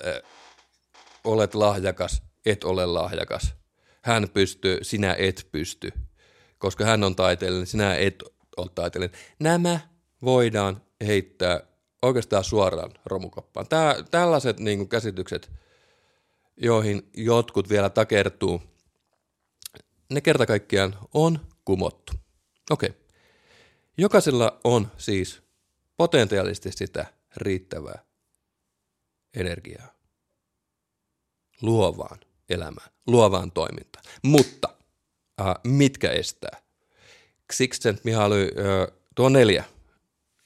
olet 1.24 1.56
lahjakas, 1.56 2.24
et 2.46 2.64
ole 2.64 2.86
lahjakas. 2.86 3.56
Hän 4.02 4.30
pystyy, 4.30 4.78
sinä 4.82 5.16
et 5.20 5.48
pysty. 5.52 5.92
Koska 6.58 6.86
hän 6.86 7.04
on 7.04 7.16
taiteellinen, 7.16 7.68
sinä 7.68 7.96
et 7.96 8.24
ole 8.58 8.70
taiteellinen. 8.76 9.20
Nämä 9.40 9.80
voidaan 10.22 10.82
heittää 11.06 11.62
oikeastaan 12.04 12.44
suoraan 12.44 12.92
romukoppaan. 13.06 13.68
Tää, 13.68 13.96
tällaiset 14.12 14.60
niin 14.60 14.78
kuin 14.78 14.90
käsitykset, 14.90 15.52
joihin 16.58 17.10
jotkut 17.14 17.70
vielä 17.70 17.90
takertuu, 17.90 18.62
ne 20.10 20.22
kerta 20.22 20.46
kaikkiaan 20.46 20.96
on 21.14 21.40
kumottu. 21.66 22.14
Okei. 22.72 22.90
Okay. 22.90 23.02
Jokaisella 23.98 24.60
on 24.64 24.92
siis 24.98 25.42
potentiaalisesti 25.98 26.72
sitä 26.72 27.06
riittävää 27.38 28.06
energiaa 29.36 29.94
luovaan 31.62 32.20
elämään, 32.50 32.92
luovaan 33.08 33.52
toimintaan. 33.52 34.06
Mutta 34.24 34.70
äh, 35.42 35.56
mitkä 35.64 36.12
estää? 36.12 36.62
Sixcent 37.54 38.04
Mihaly, 38.04 38.42
äh, 38.44 38.98
tuo 39.16 39.30
neljä, 39.30 39.64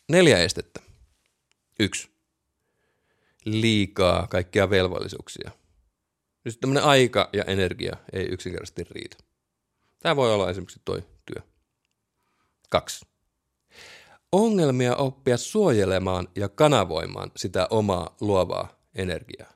neljä 0.09 0.37
estettä. 0.37 0.86
Yksi. 1.79 2.09
Liikaa 3.45 4.27
kaikkia 4.27 4.69
velvollisuuksia. 4.69 5.51
Siis 6.43 6.57
tämmöinen 6.57 6.83
aika 6.83 7.29
ja 7.33 7.43
energia 7.43 7.97
ei 8.13 8.25
yksinkertaisesti 8.25 8.83
riitä. 8.91 9.17
Tämä 9.99 10.15
voi 10.15 10.33
olla 10.33 10.49
esimerkiksi 10.49 10.81
toi 10.85 11.03
työ. 11.25 11.43
Kaksi. 12.69 13.05
Ongelmia 14.31 14.95
oppia 14.95 15.37
suojelemaan 15.37 16.27
ja 16.35 16.49
kanavoimaan 16.49 17.31
sitä 17.35 17.67
omaa 17.69 18.15
luovaa 18.21 18.79
energiaa. 18.95 19.53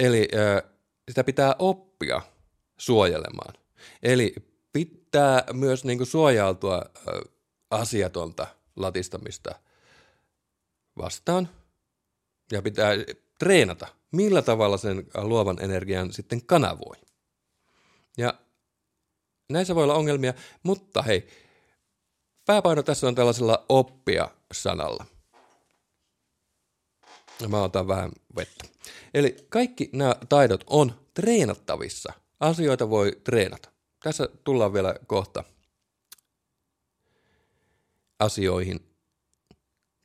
Eli 0.00 0.28
äh, 0.34 0.70
sitä 1.08 1.24
pitää 1.24 1.56
oppia 1.58 2.22
suojelemaan. 2.78 3.54
Eli 4.02 4.34
pitää 4.72 5.44
myös 5.52 5.84
niin 5.84 5.98
kuin, 5.98 6.06
suojautua 6.06 6.76
äh, 6.76 7.04
asiatonta 7.70 8.46
latistamista– 8.76 9.54
vastaan 10.98 11.48
ja 12.52 12.62
pitää 12.62 12.92
treenata, 13.38 13.88
millä 14.12 14.42
tavalla 14.42 14.76
sen 14.76 15.06
luovan 15.14 15.62
energian 15.62 16.12
sitten 16.12 16.46
kanavoi. 16.46 16.96
Ja 18.16 18.34
näissä 19.50 19.74
voi 19.74 19.84
olla 19.84 19.94
ongelmia, 19.94 20.34
mutta 20.62 21.02
hei, 21.02 21.28
pääpaino 22.46 22.82
tässä 22.82 23.08
on 23.08 23.14
tällaisella 23.14 23.66
oppia-sanalla. 23.68 25.06
Mä 27.48 27.62
otan 27.62 27.88
vähän 27.88 28.12
vettä. 28.36 28.64
Eli 29.14 29.36
kaikki 29.48 29.90
nämä 29.92 30.16
taidot 30.28 30.64
on 30.66 31.00
treenattavissa. 31.14 32.12
Asioita 32.40 32.90
voi 32.90 33.20
treenata. 33.24 33.70
Tässä 34.02 34.28
tullaan 34.44 34.72
vielä 34.72 34.94
kohta 35.06 35.44
asioihin, 38.18 38.80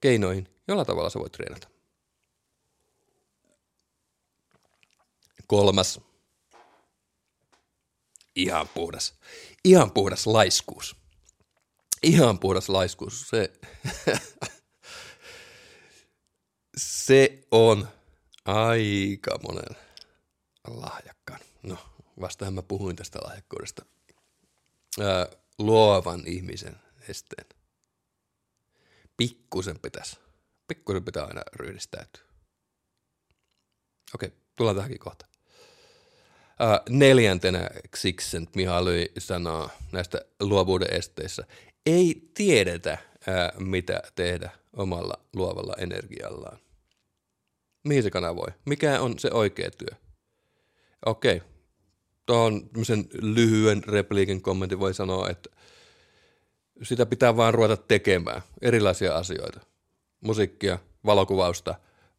keinoihin, 0.02 0.48
Jolla 0.68 0.86
tavalla 0.86 1.10
sä 1.10 1.20
voit 1.20 1.32
treenata. 1.32 1.68
Kolmas. 5.48 6.02
ihan 8.36 8.68
puhdas, 8.68 9.14
ihan 9.64 9.92
puhdas 9.92 10.28
laiskuus. 10.28 10.96
Ihan 12.04 12.40
puhdas 12.40 12.70
laiskuus. 12.70 13.30
Se, 13.30 13.54
se 16.78 17.48
on 17.52 17.88
aika 18.46 19.40
monen 19.48 19.78
lahjakkaan. 20.68 21.40
No, 21.64 21.78
vastahan 22.22 22.54
mä 22.54 22.62
puhuin 22.62 22.96
tästä 22.96 23.20
lahjakkuudesta. 23.24 23.86
Ää, 25.02 25.28
luovan 25.58 26.24
ihmisen 26.28 26.76
esteen. 27.10 27.48
Pikkusen 29.18 29.80
pitäisi. 29.80 30.27
Pikkusen 30.68 31.06
pitää 31.06 31.26
aina 31.26 31.42
ryhdistäytyä. 31.56 32.24
Okei, 34.16 34.32
tullaan 34.56 34.76
tähänkin 34.76 35.00
kohta. 35.00 35.26
Ää, 36.60 36.82
neljäntenä 36.90 37.70
Xixent 37.98 38.56
Mihaly 38.56 39.06
sanoo 39.18 39.70
näistä 39.92 40.22
luovuuden 40.40 40.94
esteissä. 40.94 41.44
Ei 41.86 42.32
tiedetä, 42.34 42.98
ää, 43.28 43.52
mitä 43.60 44.02
tehdä 44.16 44.50
omalla 44.74 45.26
luovalla 45.36 45.74
energiallaan. 45.78 46.60
Mihin 47.88 48.04
se 48.04 48.10
kanavoi? 48.10 48.48
Mikä 48.66 49.02
on 49.02 49.20
se 49.20 49.30
oikea 49.32 49.72
työ? 49.72 49.98
Okei, 51.06 51.42
tuohon 52.26 52.70
lyhyen 53.22 53.84
repliikin 53.84 54.42
kommentin 54.42 54.80
voi 54.80 54.94
sanoa, 54.94 55.30
että 55.30 55.50
sitä 56.84 57.06
pitää 57.06 57.38
vaan 57.38 57.54
ruveta 57.54 57.78
tekemään, 57.78 58.42
erilaisia 58.62 59.16
asioita. 59.16 59.60
Musiikkia, 60.22 60.80
valokuvausta, 61.06 61.76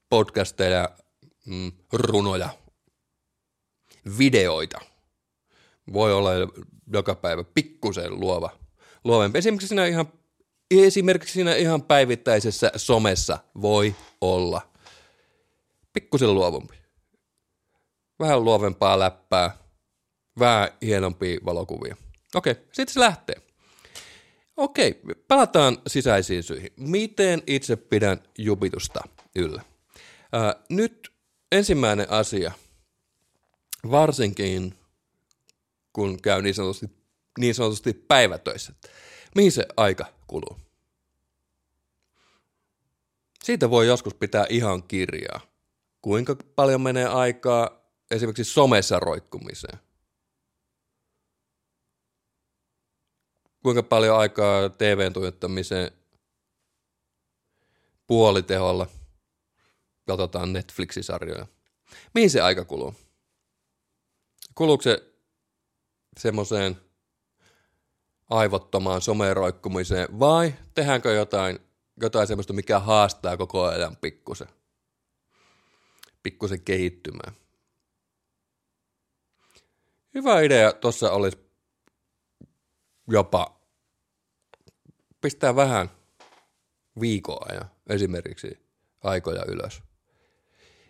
podcasteja, 0.08 0.88
mm, 1.46 1.72
runoja, 1.92 2.48
videoita. 4.18 4.80
Voi 5.92 6.12
olla 6.12 6.30
joka 6.92 7.14
päivä 7.14 7.44
pikkusen 7.44 8.20
luova. 8.20 8.50
Luovempi. 9.04 9.38
Esimerkiksi 9.38 9.68
siinä 9.68 9.86
ihan, 9.86 10.12
esimerkiksi 10.70 11.32
siinä 11.32 11.54
ihan 11.54 11.82
päivittäisessä 11.82 12.72
somessa 12.76 13.38
voi 13.62 13.94
olla 14.20 14.68
pikkusen 15.92 16.34
luovempi. 16.34 16.74
Vähän 18.20 18.44
luovempaa 18.44 18.98
läppää, 18.98 19.58
vähän 20.38 20.68
hienompia 20.82 21.40
valokuvia. 21.44 21.96
Okei, 22.34 22.54
sitten 22.54 22.94
se 22.94 23.00
lähtee. 23.00 23.47
Okei, 24.58 25.00
palataan 25.28 25.78
sisäisiin 25.86 26.42
syihin. 26.42 26.72
Miten 26.76 27.42
itse 27.46 27.76
pidän 27.76 28.22
jupitusta 28.38 29.00
yllä? 29.34 29.62
Ää, 30.32 30.54
nyt 30.68 31.12
ensimmäinen 31.52 32.10
asia, 32.10 32.52
varsinkin 33.90 34.74
kun 35.92 36.22
käy 36.22 36.42
niin 36.42 36.54
sanotusti, 36.54 36.86
niin 37.38 37.54
sanotusti 37.54 37.92
päivätöissä. 37.92 38.72
Mihin 39.34 39.52
se 39.52 39.66
aika 39.76 40.06
kuluu? 40.26 40.56
Siitä 43.44 43.70
voi 43.70 43.86
joskus 43.86 44.14
pitää 44.14 44.46
ihan 44.48 44.82
kirjaa. 44.82 45.40
Kuinka 46.02 46.36
paljon 46.56 46.80
menee 46.80 47.06
aikaa 47.06 47.90
esimerkiksi 48.10 48.52
somessa 48.52 49.00
roikkumiseen? 49.00 49.78
Kuinka 53.68 53.82
paljon 53.82 54.18
aikaa 54.18 54.68
TVn 54.68 55.12
tuijottamiseen 55.12 55.90
puoliteholla– 58.06 58.86
katsotaan 60.06 60.52
Netflixisarjoja. 60.52 61.46
Mihin 62.14 62.30
se 62.30 62.40
aika 62.40 62.64
kuluu? 62.64 62.94
Kuluuko 64.54 64.82
se 64.82 65.14
semmoiseen 66.18 66.76
aivottomaan 68.30 69.02
someroikkumiseen 69.02 70.18
vai 70.18 70.54
tehdäänkö 70.74 71.12
jotain, 71.12 71.58
jotain 72.00 72.26
semmoista, 72.26 72.52
mikä 72.52 72.78
haastaa 72.78 73.36
koko 73.36 73.64
ajan 73.64 73.96
pikkusen, 73.96 74.48
pikkusen 76.22 76.62
kehittymään? 76.62 77.36
Hyvä 80.14 80.40
idea 80.40 80.72
tuossa 80.72 81.12
olisi 81.12 81.38
jopa 83.08 83.57
pistää 85.20 85.56
vähän 85.56 85.90
viikon 87.00 87.50
ajan 87.50 87.70
esimerkiksi 87.88 88.58
aikoja 89.02 89.44
ylös 89.48 89.82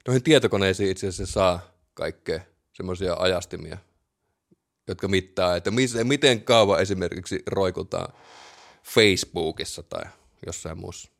noihin 0.09 0.23
tietokoneisiin 0.23 0.91
itse 0.91 1.09
asiassa 1.09 1.33
saa 1.33 1.61
kaikkea 1.95 2.41
semmoisia 2.73 3.15
ajastimia, 3.19 3.79
jotka 4.87 5.09
mittaa, 5.09 5.57
että 5.57 5.71
miten 6.05 6.45
kauan 6.45 6.81
esimerkiksi 6.81 7.43
roikutaan 7.47 8.13
Facebookissa 8.83 9.83
tai 9.83 10.03
jossain 10.47 10.79
muussa. 10.79 11.11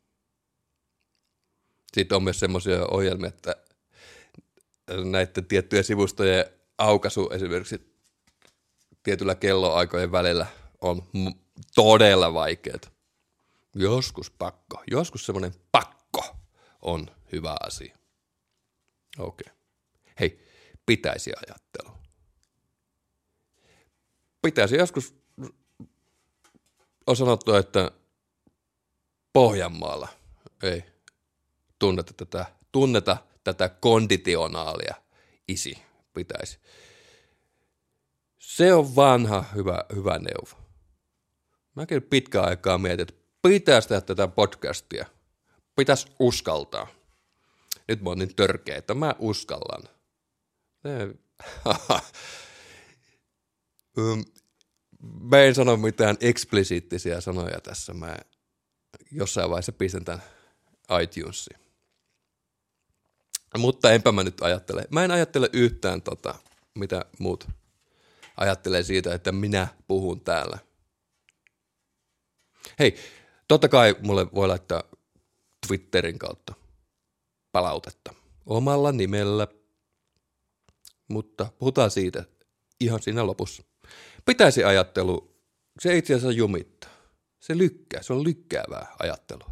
Sitten 1.93 2.15
on 2.15 2.23
myös 2.23 2.39
semmoisia 2.39 2.85
ohjelmia, 2.85 3.27
että 3.27 3.55
näiden 5.03 5.45
tiettyjen 5.45 5.83
sivustojen 5.83 6.45
aukaisu 6.77 7.29
esimerkiksi 7.29 7.93
tietyllä 9.03 9.35
kelloaikojen 9.35 10.11
välillä 10.11 10.45
on 10.81 11.03
todella 11.75 12.33
vaikeaa. 12.33 12.98
Joskus 13.75 14.31
pakko, 14.31 14.83
joskus 14.91 15.25
semmoinen 15.25 15.53
pakko 15.71 16.37
on 16.81 17.07
hyvä 17.31 17.55
asia. 17.61 17.97
Okei. 19.19 19.51
Okay. 19.51 19.59
Hei, 20.19 20.47
pitäisi 20.85 21.31
ajattelu. 21.47 21.97
Pitäisi 24.41 24.75
joskus, 24.75 25.15
on 27.07 27.15
sanottu, 27.15 27.53
että 27.53 27.91
Pohjanmaalla 29.33 30.07
ei 30.63 30.83
tunneta 31.79 32.13
tätä, 32.13 32.45
tunneta 32.71 33.17
tätä 33.43 33.69
konditionaalia 33.69 34.95
isi 35.47 35.83
pitäisi. 36.13 36.59
Se 38.39 38.73
on 38.73 38.95
vanha 38.95 39.45
hyvä, 39.55 39.85
hyvä 39.95 40.19
neuvo. 40.19 40.69
Mäkin 41.75 42.03
pitkään 42.03 42.45
aikaa 42.45 42.77
mietin, 42.77 43.01
että 43.01 43.18
pitäisi 43.41 43.87
tehdä 43.87 44.01
tätä 44.01 44.27
podcastia. 44.27 45.05
Pitäisi 45.75 46.07
uskaltaa 46.19 46.99
nyt 47.89 48.01
mä 48.01 48.09
oon 48.09 48.17
niin 48.17 48.35
törkeä, 48.35 48.77
että 48.77 48.93
mä 48.93 49.15
uskallan. 49.19 49.83
mä 55.31 55.37
en 55.37 55.55
sano 55.55 55.77
mitään 55.77 56.17
eksplisiittisiä 56.21 57.21
sanoja 57.21 57.61
tässä. 57.61 57.93
Mä 57.93 58.17
jossain 59.11 59.49
vaiheessa 59.49 59.71
pistän 59.71 60.05
tämän 60.05 60.23
iTunesiin. 61.01 61.59
Mutta 63.57 63.91
enpä 63.91 64.11
mä 64.11 64.23
nyt 64.23 64.41
ajattele. 64.41 64.85
Mä 64.91 65.03
en 65.03 65.11
ajattele 65.11 65.49
yhtään 65.53 66.01
tota, 66.01 66.35
mitä 66.75 67.05
muut 67.19 67.47
ajattelee 68.37 68.83
siitä, 68.83 69.13
että 69.13 69.31
minä 69.31 69.67
puhun 69.87 70.21
täällä. 70.21 70.57
Hei, 72.79 72.95
totta 73.49 73.69
kai 73.69 73.95
mulle 74.01 74.27
voi 74.33 74.47
laittaa 74.47 74.83
Twitterin 75.67 76.19
kautta 76.19 76.53
palautetta 77.51 78.13
omalla 78.45 78.91
nimellä, 78.91 79.47
mutta 81.07 81.51
puhutaan 81.59 81.91
siitä 81.91 82.25
ihan 82.79 83.01
siinä 83.01 83.27
lopussa. 83.27 83.63
Pitäisi 84.25 84.63
ajattelu, 84.63 85.41
se 85.79 85.97
itse 85.97 86.13
asiassa 86.13 86.37
jumittaa. 86.37 86.89
Se 87.39 87.57
lykkää, 87.57 88.01
se 88.01 88.13
on 88.13 88.23
lykkäävää 88.23 88.95
ajattelua. 88.99 89.51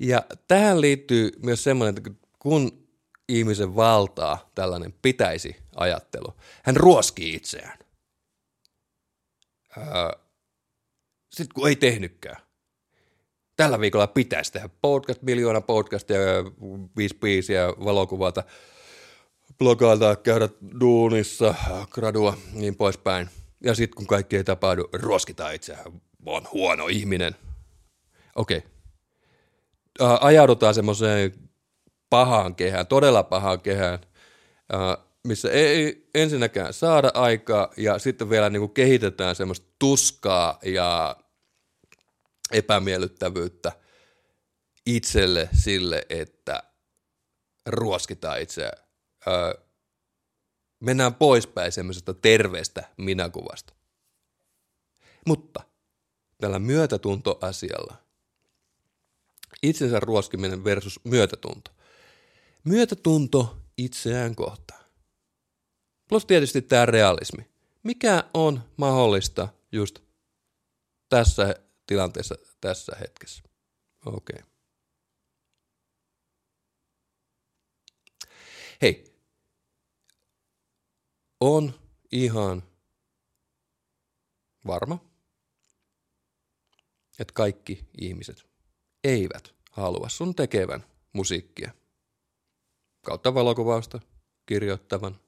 Ja 0.00 0.24
tähän 0.48 0.80
liittyy 0.80 1.30
myös 1.42 1.64
semmoinen, 1.64 1.96
että 1.96 2.10
kun 2.38 2.88
ihmisen 3.28 3.76
valtaa 3.76 4.50
tällainen 4.54 4.94
pitäisi 5.02 5.56
ajattelu, 5.76 6.34
hän 6.62 6.76
ruoskii 6.76 7.34
itseään. 7.34 7.78
Sitten 11.34 11.54
kun 11.54 11.68
ei 11.68 11.76
tehnytkään, 11.76 12.36
tällä 13.56 13.80
viikolla 13.80 14.06
pitäisi 14.06 14.52
tehdä 14.52 14.68
podcast, 14.82 15.22
miljoona 15.22 15.60
podcastia, 15.60 16.18
viisi 16.96 17.16
biisiä, 17.20 17.68
valokuvata, 17.68 18.44
blogata, 19.58 20.16
käydä 20.16 20.48
duunissa, 20.80 21.54
gradua, 21.90 22.36
niin 22.52 22.76
poispäin. 22.76 23.28
Ja 23.64 23.74
sitten 23.74 23.96
kun 23.96 24.06
kaikki 24.06 24.36
ei 24.36 24.44
tapahdu, 24.44 24.88
ruoskitaan 24.92 25.54
itseään, 25.54 25.84
on 26.26 26.48
huono 26.52 26.86
ihminen. 26.88 27.36
Okei. 28.36 28.62
Okay. 30.00 30.18
ajaudutaan 30.20 30.74
semmoiseen 30.74 31.32
pahaan 32.10 32.54
kehään, 32.54 32.86
todella 32.86 33.22
pahaan 33.22 33.60
kehään, 33.60 33.98
missä 35.26 35.50
ei 35.50 36.08
ensinnäkään 36.14 36.72
saada 36.72 37.10
aikaa 37.14 37.68
ja 37.76 37.98
sitten 37.98 38.30
vielä 38.30 38.50
niin 38.50 38.60
kuin 38.60 38.74
kehitetään 38.74 39.34
semmoista 39.34 39.66
tuskaa 39.78 40.58
ja 40.62 41.16
epämiellyttävyyttä 42.54 43.72
itselle 44.86 45.48
sille, 45.52 46.06
että 46.08 46.62
ruoskitaan 47.66 48.40
itseään. 48.40 48.78
Öö, 49.26 49.54
Mennään 50.80 51.14
poispäin 51.14 51.72
semmoisesta 51.72 52.14
terveestä 52.14 52.88
minäkuvasta. 52.96 53.74
Mutta 55.26 55.62
tällä 56.40 56.58
myötätuntoasialla, 56.58 57.96
itsensä 59.62 60.00
ruoskiminen 60.00 60.64
versus 60.64 61.00
myötätunto. 61.04 61.70
Myötätunto 62.64 63.56
itseään 63.78 64.34
kohtaan. 64.34 64.84
Plus 66.08 66.26
tietysti 66.26 66.62
tämä 66.62 66.86
realismi. 66.86 67.48
Mikä 67.82 68.24
on 68.34 68.60
mahdollista 68.76 69.48
just 69.72 69.98
tässä 71.08 71.54
tilanteessa, 71.86 72.34
tässä 72.60 72.96
hetkessä? 73.00 73.42
Okei. 74.06 74.36
Okay. 74.38 74.54
Hei, 78.82 79.14
on 81.40 81.80
ihan 82.12 82.62
varma, 84.66 84.98
että 87.18 87.32
kaikki 87.34 87.88
ihmiset 88.00 88.46
eivät 89.04 89.54
halua 89.70 90.08
sun 90.08 90.34
tekevän 90.34 90.84
musiikkia. 91.12 91.72
Kautta 93.02 93.34
valokuvausta, 93.34 94.00
kirjoittavan, 94.46 95.20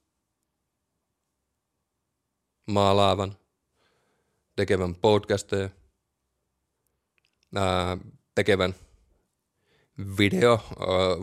maalaavan, 2.67 3.39
tekevän 4.57 4.95
podcasteja, 4.95 5.71
ää, 7.55 7.99
tekevän 8.35 8.75
video, 10.19 10.59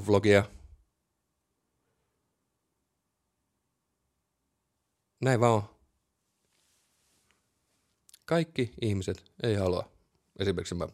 vlogia. 0.08 0.44
Näin 5.22 5.40
vaan 5.40 5.54
on. 5.54 5.64
Kaikki 8.26 8.74
ihmiset 8.82 9.32
ei 9.44 9.56
halua. 9.56 9.92
Esimerkiksi 10.40 10.76
mä 10.76 10.88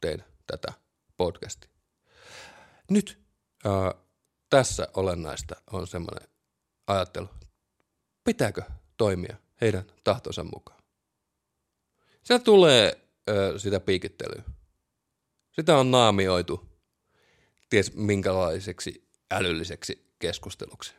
teen 0.00 0.24
tätä 0.46 0.72
podcastia. 1.16 1.70
Nyt 2.90 3.18
ää, 3.64 3.94
tässä 4.50 4.88
olennaista 4.94 5.56
on 5.72 5.86
semmoinen 5.86 6.28
ajattelu. 6.86 7.28
Pitääkö 8.24 8.62
toimia 8.96 9.36
heidän 9.60 9.84
tahtonsa 10.04 10.44
mukaan? 10.44 10.82
Sieltä 12.22 12.44
tulee 12.44 13.00
ö, 13.28 13.58
sitä 13.58 13.80
piikittelyä. 13.80 14.42
Sitä 15.56 15.78
on 15.78 15.90
naamioitu 15.90 16.68
ties 17.70 17.94
minkälaiseksi 17.94 19.08
älylliseksi 19.30 20.14
keskusteluksi. 20.18 20.94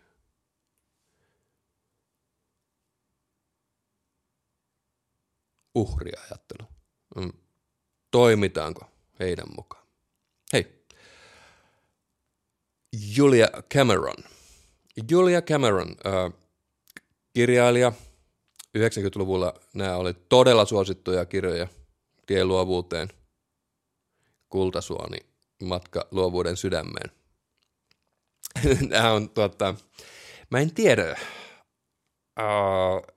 Uhriajattelu. 5.76 6.68
Mm. 7.16 7.32
Toimitaanko 8.12 8.86
heidän 9.20 9.48
mukaan? 9.56 9.84
Hei. 10.54 10.84
Julia 13.16 13.48
Cameron. 13.74 14.24
Julia 15.10 15.42
Cameron, 15.42 15.90
äh, 15.90 16.34
kirjailija. 17.34 17.92
90-luvulla 18.78 19.54
nämä 19.74 19.96
oli 19.96 20.14
todella 20.14 20.66
suosittuja 20.66 21.26
kirjoja 21.26 21.68
Tie 22.28 22.46
luovuuteen, 22.46 23.10
Kultasuoni, 24.50 25.18
Matka 25.64 26.08
luovuuden 26.12 26.58
sydämeen. 26.58 27.12
Nämä 28.90 29.12
on 29.12 29.30
tuota, 29.30 29.76
mä 30.50 30.60
en 30.60 30.74
tiedä, 30.74 31.20
uh, 32.40 33.16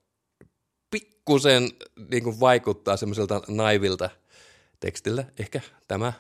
pikkusen 0.90 1.70
niin 2.10 2.24
kuin 2.24 2.40
vaikuttaa 2.40 2.96
semmoiselta 2.96 3.42
naivilta 3.48 4.10
tekstillä. 4.80 5.24
Ehkä 5.38 5.60
tämä 5.88 6.12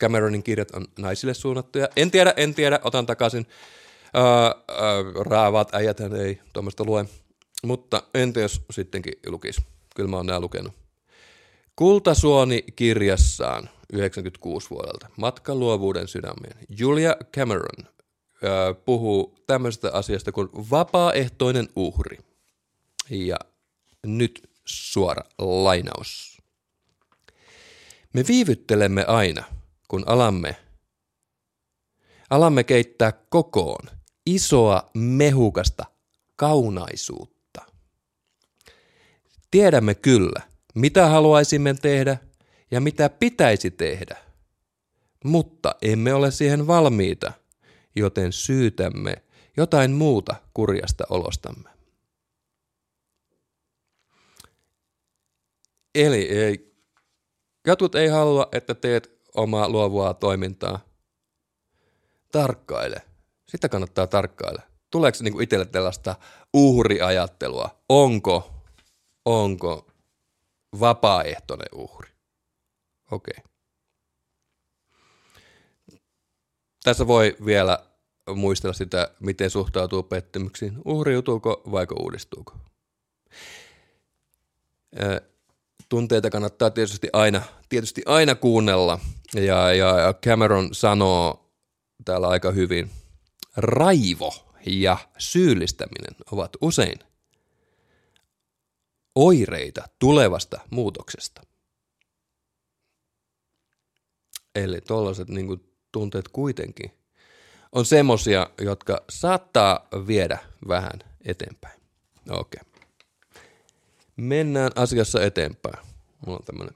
Cameronin 0.00 0.42
kirjat 0.42 0.70
on 0.70 0.86
naisille 0.98 1.34
suunnattuja. 1.34 1.88
En 1.96 2.10
tiedä, 2.10 2.34
en 2.36 2.54
tiedä, 2.54 2.80
otan 2.82 3.06
takaisin. 3.06 3.46
Uh, 4.16 4.64
uh, 5.16 5.26
raavat 5.26 5.74
äijät 5.74 6.00
ei 6.00 6.40
tuommoista 6.52 6.84
lue. 6.84 7.04
Mutta 7.64 8.02
entä 8.14 8.40
jos 8.40 8.62
sittenkin 8.70 9.12
lukisi? 9.26 9.60
Kyllä 9.96 10.08
mä 10.08 10.16
oon 10.16 10.26
nää 10.26 10.40
lukenut. 10.40 10.72
Kultasuoni 11.76 12.64
kirjassaan 12.76 13.70
96 13.94 14.70
vuodelta, 14.70 15.08
Matka 15.16 15.54
luovuuden 15.54 16.08
sydämeen. 16.08 16.58
Julia 16.68 17.16
Cameron 17.36 17.88
ö, 18.44 18.74
puhuu 18.74 19.34
tämmöisestä 19.46 19.90
asiasta 19.92 20.32
kuin 20.32 20.48
vapaaehtoinen 20.70 21.68
uhri. 21.76 22.18
Ja 23.10 23.36
nyt 24.06 24.50
suora 24.64 25.22
lainaus. 25.38 26.42
Me 28.12 28.24
viivyttelemme 28.28 29.04
aina, 29.04 29.44
kun 29.88 30.02
alamme, 30.06 30.56
alamme 32.30 32.64
keittää 32.64 33.12
kokoon 33.12 33.90
isoa 34.26 34.90
mehukasta 34.94 35.84
kaunaisuutta. 36.36 37.62
Tiedämme 39.50 39.94
kyllä– 39.94 40.40
mitä 40.74 41.08
haluaisimme 41.08 41.74
tehdä 41.82 42.18
ja 42.74 42.80
mitä 42.80 43.08
pitäisi 43.08 43.70
tehdä, 43.70 44.16
mutta 45.24 45.74
emme 45.82 46.14
ole 46.14 46.30
siihen 46.30 46.66
valmiita, 46.66 47.32
joten 47.96 48.32
syytämme 48.32 49.22
jotain 49.56 49.90
muuta 49.90 50.36
kurjasta 50.54 51.04
olostamme. 51.10 51.70
Eli 55.94 56.28
ei, 56.28 56.74
jotkut 57.66 57.94
ei 57.94 58.08
halua, 58.08 58.48
että 58.52 58.74
teet 58.74 59.20
omaa 59.34 59.68
luovua 59.68 60.14
toimintaa. 60.14 60.80
Tarkkaile. 62.32 63.02
Sitä 63.48 63.68
kannattaa 63.68 64.06
tarkkailla. 64.06 64.62
Tuleeko 64.90 65.18
niinku 65.20 65.40
itselle 65.40 65.66
tällaista 65.66 66.14
uhriajattelua? 66.54 67.82
Onko, 67.88 68.64
onko 69.24 69.86
vapaaehtoinen 70.80 71.68
uhri. 71.74 72.13
Okei. 73.14 73.34
Okay. 73.38 73.50
Tässä 76.84 77.06
voi 77.06 77.36
vielä 77.44 77.86
muistella 78.34 78.72
sitä, 78.72 79.10
miten 79.20 79.50
suhtautuu 79.50 80.02
pettymyksiin. 80.02 80.78
Uhriutuuko 80.84 81.62
vai 81.70 81.86
uudistuuko? 81.98 82.56
Tunteita 85.88 86.30
kannattaa 86.30 86.70
tietysti 86.70 87.08
aina, 87.12 87.42
tietysti 87.68 88.02
aina 88.06 88.34
kuunnella. 88.34 89.00
Ja, 89.34 89.74
ja 89.74 90.14
Cameron 90.26 90.74
sanoo 90.74 91.50
täällä 92.04 92.28
aika 92.28 92.50
hyvin, 92.50 92.90
raivo 93.56 94.34
ja 94.66 94.98
syyllistäminen 95.18 96.16
ovat 96.30 96.50
usein– 96.60 96.98
oireita 99.14 99.88
tulevasta 99.98 100.60
muutoksesta. 100.70 101.42
Eli 104.54 104.80
tuollaiset 104.80 105.28
niin 105.28 105.70
tunteet 105.92 106.28
kuitenkin 106.28 106.90
on 107.72 107.84
semmosia, 107.84 108.50
jotka 108.60 109.04
saattaa 109.10 109.88
viedä 110.06 110.38
vähän 110.68 111.00
eteenpäin. 111.24 111.80
Okei. 112.30 112.60
Okay. 112.60 112.72
Mennään 114.16 114.72
asiassa 114.76 115.22
eteenpäin. 115.22 115.86
Mulla 116.26 116.38
on 116.38 116.44
tämmönen 116.44 116.74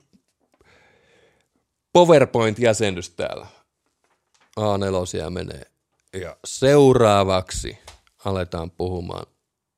PowerPoint-jäsennys 1.92 3.10
täällä. 3.10 3.46
A4 4.60 5.30
menee. 5.30 5.62
Ja 6.12 6.36
seuraavaksi 6.44 7.78
aletaan 8.24 8.70
puhumaan, 8.70 9.26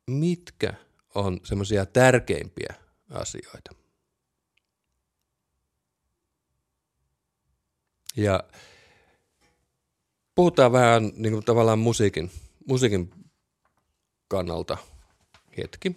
mitkä 0.06 0.74
on 1.14 1.40
semmoisia 1.44 1.86
tärkeimpiä 1.86 2.74
asioita. 3.10 3.79
Ja 8.16 8.44
puhutaan 10.35 10.73
vähän 10.73 11.12
niin 11.16 11.33
kuin 11.33 11.44
tavallaan 11.44 11.79
musiikin, 11.79 12.31
musiikin 12.66 13.14
kannalta 14.29 14.79
hetki. 15.57 15.96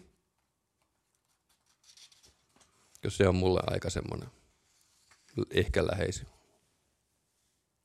Jos 3.03 3.17
se 3.17 3.27
on 3.27 3.35
mulle 3.35 3.61
aika 3.67 3.89
semmoinen 3.89 4.29
ehkä 5.49 5.87
läheisi 5.87 6.25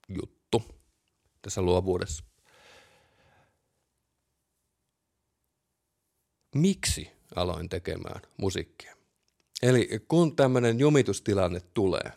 juttu 0.08 0.62
tässä 1.42 1.62
luovuudessa. 1.62 2.24
Miksi 6.54 7.10
aloin 7.36 7.68
tekemään 7.68 8.22
musiikkia. 8.36 8.96
Eli 9.62 9.88
kun 10.08 10.36
tämmöinen 10.36 10.78
jumitustilanne 10.78 11.60
tulee, 11.74 12.12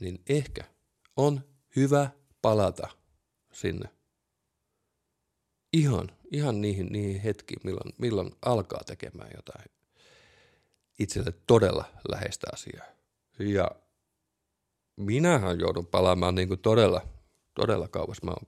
niin 0.00 0.22
ehkä 0.28 0.71
on 1.16 1.40
hyvä 1.76 2.10
palata 2.42 2.88
sinne 3.52 3.88
ihan 5.72 6.08
Ihan 6.32 6.60
niihin, 6.60 6.86
niihin 6.86 7.20
hetkiin, 7.20 7.60
milloin, 7.64 7.92
milloin 7.98 8.30
alkaa 8.42 8.80
tekemään 8.86 9.30
jotain 9.36 9.64
itselle 10.98 11.32
todella 11.46 11.84
läheistä 12.08 12.46
asiaa. 12.52 12.86
Ja 13.38 13.70
minähän 14.96 15.60
joudun 15.60 15.86
palaamaan 15.86 16.34
niin 16.34 16.48
kuin 16.48 16.60
todella, 16.60 17.08
todella 17.54 17.88
kauas. 17.88 18.22
Mä 18.22 18.30
oon, 18.30 18.46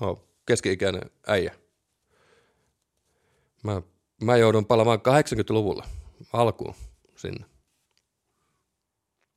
mä 0.00 0.06
oon 0.06 0.28
keski-ikäinen 0.46 1.10
äijä. 1.26 1.54
Mä, 3.62 3.82
mä 4.22 4.36
joudun 4.36 4.66
palaamaan 4.66 4.98
80-luvulla 4.98 5.86
alkuun 6.32 6.74
sinne. 7.16 7.46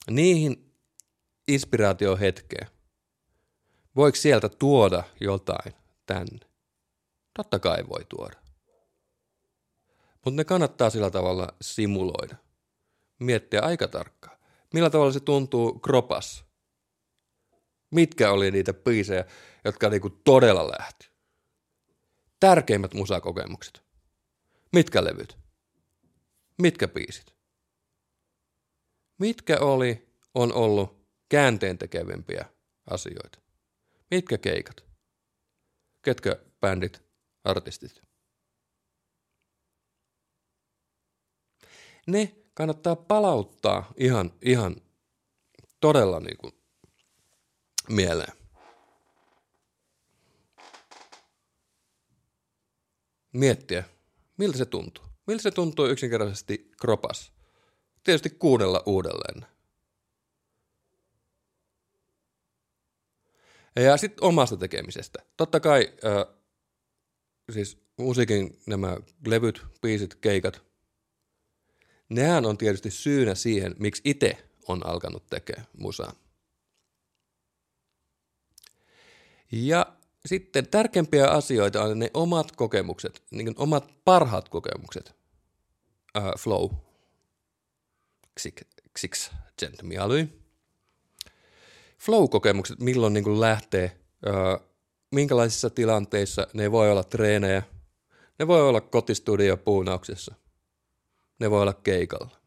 Niihin 0.09 0.68
inspiraatiohetkeen. 1.49 2.67
Voiko 3.95 4.15
sieltä 4.15 4.49
tuoda 4.49 5.03
jotain 5.19 5.73
tänne? 6.05 6.39
Totta 7.33 7.59
kai 7.59 7.87
voi 7.89 8.05
tuoda. 8.09 8.35
Mutta 10.25 10.37
ne 10.37 10.43
kannattaa 10.43 10.89
sillä 10.89 11.11
tavalla 11.11 11.47
simuloida. 11.61 12.35
Miettiä 13.19 13.61
aika 13.61 13.87
tarkkaan. 13.87 14.37
Millä 14.73 14.89
tavalla 14.89 15.11
se 15.11 15.19
tuntuu 15.19 15.79
kropas? 15.79 16.45
Mitkä 17.91 18.31
oli 18.31 18.51
niitä 18.51 18.73
biisejä, 18.73 19.25
jotka 19.65 19.89
niinku 19.89 20.09
todella 20.09 20.67
lähti? 20.67 21.09
Tärkeimmät 22.39 22.93
musakokemukset. 22.93 23.83
Mitkä 24.73 25.03
levyt? 25.03 25.37
Mitkä 26.61 26.87
biisit? 26.87 27.35
Mitkä 29.17 29.59
oli, 29.59 30.09
on 30.35 30.53
ollut 30.53 30.98
käänteen 31.29 31.77
tekevimpiä 31.77 32.45
asioita? 32.89 33.39
Mitkä 34.11 34.37
keikat? 34.37 34.85
Ketkä 36.01 36.35
bändit, 36.59 37.03
artistit? 37.43 38.01
Ne 42.07 42.35
kannattaa 42.53 42.95
palauttaa 42.95 43.93
ihan, 43.97 44.31
ihan 44.41 44.75
todella 45.79 46.19
niin 46.19 46.37
kuin 46.37 46.53
mieleen. 47.89 48.33
Miettiä, 53.33 53.83
miltä 54.37 54.57
se 54.57 54.65
tuntuu. 54.65 55.05
Miltä 55.27 55.43
se 55.43 55.51
tuntuu 55.51 55.87
yksinkertaisesti 55.87 56.71
kropas? 56.81 57.33
Tietysti 58.03 58.29
kuunnella 58.29 58.83
uudelleen. 58.85 59.58
Ja 63.83 63.97
sitten 63.97 64.23
omasta 64.23 64.57
tekemisestä. 64.57 65.19
Totta 65.37 65.59
kai 65.59 65.93
äh, 66.05 66.35
siis 67.51 67.77
musiikin 67.97 68.59
nämä 68.67 68.97
levyt, 69.27 69.65
biisit, 69.81 70.15
keikat, 70.15 70.61
nehän 72.09 72.45
on 72.45 72.57
tietysti 72.57 72.91
syynä 72.91 73.35
siihen, 73.35 73.75
miksi 73.79 74.01
itse 74.05 74.47
on 74.67 74.85
alkanut 74.85 75.27
tekemään 75.29 75.67
musaa. 75.77 76.13
Ja 79.51 79.85
sitten 80.25 80.67
tärkeimpiä 80.67 81.27
asioita 81.27 81.83
on 81.83 81.99
ne 81.99 82.11
omat 82.13 82.51
kokemukset, 82.51 83.23
niin 83.31 83.53
omat 83.57 83.93
parhaat 84.05 84.49
kokemukset. 84.49 85.15
Uh, 86.17 86.39
flow. 86.39 86.71
Ksik, 88.35 88.61
ksiks, 88.93 89.31
gent 89.59 89.83
Flow-kokemukset, 91.99 92.79
milloin 92.79 93.13
niin 93.13 93.41
lähtee, 93.41 93.99
uh, 94.27 94.69
minkälaisissa 95.11 95.69
tilanteissa 95.69 96.47
ne 96.53 96.71
voi 96.71 96.91
olla 96.91 97.03
treenejä, 97.03 97.63
ne 98.39 98.47
voi 98.47 98.61
olla 98.61 98.81
kotistudio 98.81 99.57
puunauksessa, 99.57 100.35
ne 101.39 101.51
voi 101.51 101.61
olla 101.61 101.73
keikalla. 101.73 102.39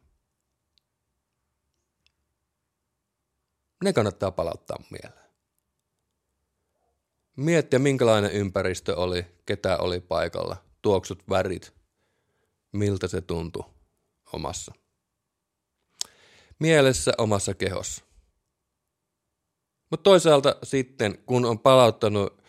Ne 3.84 3.92
kannattaa 3.92 4.30
palauttaa 4.30 4.78
mieleen 4.90 5.22
miettiä, 7.36 7.78
minkälainen 7.78 8.32
ympäristö 8.32 8.96
oli, 8.96 9.26
ketä 9.46 9.78
oli 9.78 10.00
paikalla, 10.00 10.56
tuoksut, 10.82 11.28
värit, 11.28 11.74
miltä 12.72 13.08
se 13.08 13.20
tuntui 13.20 13.64
omassa 14.32 14.72
mielessä, 16.58 17.12
omassa 17.18 17.54
kehossa. 17.54 18.04
Mutta 19.92 20.04
toisaalta 20.04 20.56
sitten, 20.62 21.18
kun 21.26 21.44
on 21.44 21.58
palauttanut 21.58 22.42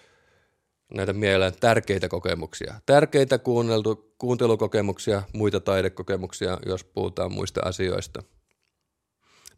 näitä 0.93 1.13
mieleen 1.13 1.53
tärkeitä 1.60 2.10
kokemuksia, 2.10 2.82
tärkeitä 2.86 3.38
kuunneltu, 3.38 4.13
kuuntelukokemuksia, 4.17 5.23
muita 5.34 5.60
taidekokemuksia, 5.60 6.58
jos 6.65 6.84
puhutaan 6.84 7.32
muista 7.32 7.62
asioista, 7.65 8.23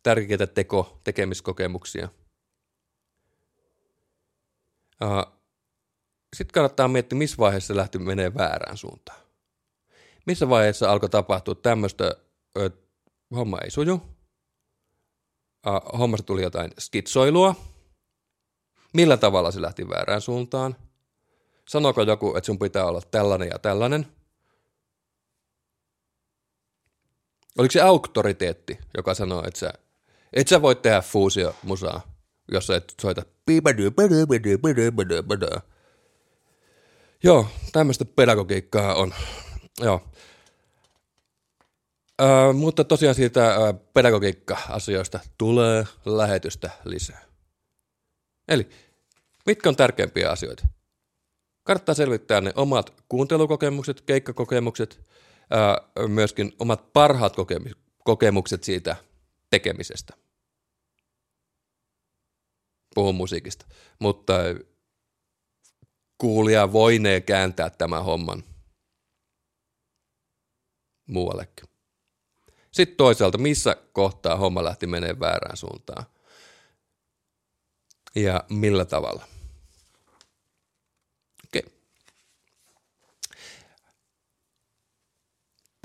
tärkeitä 0.03 0.47
teko, 0.47 1.01
tekemiskokemuksia– 1.03 2.09
sitten 6.35 6.53
kannattaa 6.53 6.87
miettiä, 6.87 7.17
missä 7.17 7.37
vaiheessa 7.37 7.75
lähti 7.75 7.99
menee 7.99 8.33
väärään 8.33 8.77
suuntaan. 8.77 9.19
Missä 10.25 10.49
vaiheessa 10.49 10.91
alkoi 10.91 11.09
tapahtua 11.09 11.55
tämmöistä, 11.55 12.15
että 12.55 12.87
homma 13.35 13.57
ei 13.63 13.71
suju, 13.71 14.01
hommasta 15.97 16.25
tuli 16.25 16.41
jotain 16.41 16.71
skitsoilua, 16.79 17.55
millä 18.95 19.17
tavalla 19.17 19.51
se 19.51 19.61
lähti 19.61 19.89
väärään 19.89 20.21
suuntaan, 20.21 20.75
sanoiko 21.69 22.01
joku, 22.01 22.35
että 22.35 22.45
sun 22.45 22.59
pitää 22.59 22.85
olla 22.85 23.01
tällainen 23.11 23.49
ja 23.49 23.59
tällainen, 23.59 24.07
Oliko 27.57 27.71
se 27.71 27.81
auktoriteetti, 27.81 28.79
joka 28.97 29.13
sanoo, 29.13 29.43
että 29.47 29.59
sä, 29.59 29.73
et 30.33 30.47
sä 30.47 30.61
voi 30.61 30.75
tehdä 30.75 31.01
fuusio 31.01 31.55
musaa, 31.63 32.01
jos 32.51 32.67
sä 32.67 32.75
et 32.75 32.93
soita 33.01 33.21
Joo, 37.23 37.47
tämmöistä 37.71 38.05
pedagogiikkaa 38.05 38.95
on. 38.95 39.13
Joo. 39.81 40.03
Ö, 42.21 42.53
mutta 42.53 42.83
tosiaan 42.83 43.15
siitä 43.15 43.55
pedagogiikka-asioista 43.93 45.19
tulee 45.37 45.85
lähetystä 46.05 46.69
lisää. 46.85 47.21
Eli 48.47 48.69
mitkä 49.45 49.69
on 49.69 49.75
tärkeimpiä 49.75 50.31
asioita? 50.31 50.67
Kannattaa 51.63 51.95
selvittää 51.95 52.41
ne 52.41 52.53
omat 52.55 53.03
kuuntelukokemukset, 53.09 54.01
keikkakokemukset, 54.01 55.01
ö, 55.97 56.07
myöskin 56.07 56.53
omat 56.59 56.93
parhaat 56.93 57.33
kokemukset 58.03 58.63
siitä 58.63 58.95
tekemisestä. 59.49 60.13
Puhun 62.95 63.15
musiikista. 63.15 63.65
Mutta 63.99 64.33
kuulija 66.17 66.73
voinee 66.73 67.21
kääntää 67.21 67.69
tämän 67.69 68.05
homman 68.05 68.43
muuallekin. 71.07 71.69
Sitten 72.71 72.97
toisaalta, 72.97 73.37
missä 73.37 73.75
kohtaa 73.93 74.35
homma 74.35 74.63
lähti 74.63 74.87
menee 74.87 75.19
väärään 75.19 75.57
suuntaan 75.57 76.05
ja 78.15 78.43
millä 78.49 78.85
tavalla. 78.85 79.27
Okei. 81.45 81.63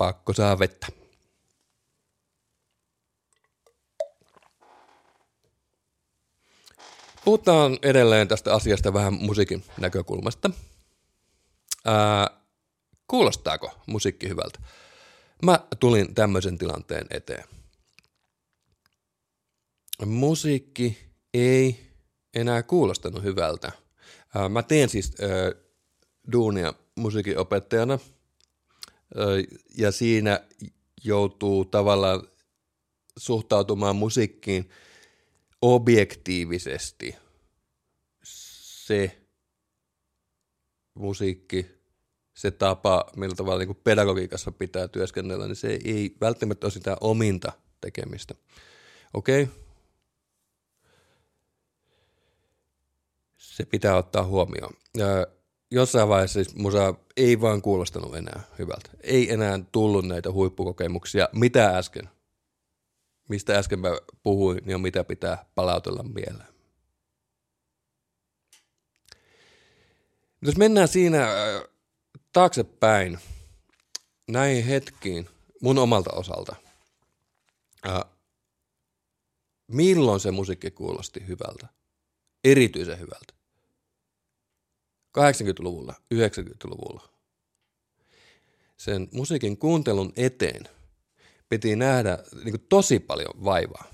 Pakko 0.01 0.33
saa 0.33 0.59
vettä. 0.59 0.87
Puhutaan 7.25 7.79
edelleen 7.81 8.27
tästä 8.27 8.53
asiasta 8.53 8.93
vähän 8.93 9.13
musiikin 9.13 9.63
näkökulmasta. 9.77 10.49
Ää, 11.85 12.29
kuulostaako 13.07 13.71
musiikki 13.85 14.29
hyvältä? 14.29 14.59
Mä 15.45 15.59
tulin 15.79 16.15
tämmöisen 16.15 16.57
tilanteen 16.57 17.07
eteen. 17.09 17.43
Musiikki 20.05 20.97
ei 21.33 21.79
enää 22.33 22.63
kuulostanut 22.63 23.23
hyvältä. 23.23 23.71
Ää, 24.35 24.49
mä 24.49 24.63
teen 24.63 24.89
siis 24.89 25.11
ää, 25.21 25.29
duunia 26.31 26.73
musiikinopettajana 26.95 27.99
ja 29.77 29.91
siinä 29.91 30.39
joutuu 31.03 31.65
tavallaan 31.65 32.27
suhtautumaan 33.17 33.95
musiikkiin– 33.95 34.69
objektiivisesti 35.61 37.15
se 38.23 39.21
musiikki, 40.93 41.71
se 42.33 42.51
tapa, 42.51 43.05
millä 43.15 43.35
tavalla 43.35 43.59
niin 43.59 43.67
kuin 43.67 43.81
pedagogiikassa 43.83 44.51
pitää 44.51 44.87
työskennellä, 44.87 45.47
niin 45.47 45.55
se 45.55 45.79
ei 45.85 46.15
välttämättä 46.21 46.65
ole 46.67 46.71
sitä 46.71 46.97
ominta 47.01 47.51
tekemistä. 47.81 48.35
Okei? 49.13 49.43
Okay? 49.43 49.55
Se 53.37 53.65
pitää 53.65 53.97
ottaa 53.97 54.25
huomioon. 54.25 54.73
Jossain 55.71 56.09
vaiheessa 56.09 56.43
siis 56.43 56.55
musa 56.55 56.93
ei 57.17 57.41
vaan 57.41 57.61
kuulostanut 57.61 58.15
enää 58.15 58.43
hyvältä. 58.59 58.89
Ei 59.01 59.33
enää 59.33 59.59
tullut 59.71 60.05
näitä 60.05 60.31
huippukokemuksia. 60.31 61.29
Mitä 61.33 61.77
äsken? 61.77 62.09
Mistä 63.29 63.57
äsken 63.57 63.79
mä 63.79 63.89
puhuin 64.23 64.61
ja 64.65 64.77
mitä 64.77 65.03
pitää 65.03 65.45
palautella 65.55 66.03
mieleen. 66.03 66.51
Jos 70.41 70.57
mennään 70.57 70.87
siinä 70.87 71.23
äh, 71.23 71.63
taaksepäin 72.33 73.19
näihin 74.27 74.65
hetkiin 74.65 75.29
mun 75.61 75.77
omalta 75.77 76.11
osalta, 76.13 76.55
äh, 77.87 78.03
milloin 79.67 80.19
se 80.19 80.31
musiikki 80.31 80.71
kuulosti 80.71 81.27
hyvältä, 81.27 81.67
erityisen 82.43 82.99
hyvältä? 82.99 83.40
80-luvulla, 85.17 85.95
90-luvulla. 86.13 87.09
Sen 88.77 89.07
musiikin 89.13 89.57
kuuntelun 89.57 90.13
eteen 90.15 90.63
piti 91.49 91.75
nähdä 91.75 92.17
niin 92.43 92.51
kuin 92.51 92.67
tosi 92.69 92.99
paljon 92.99 93.43
vaivaa. 93.43 93.85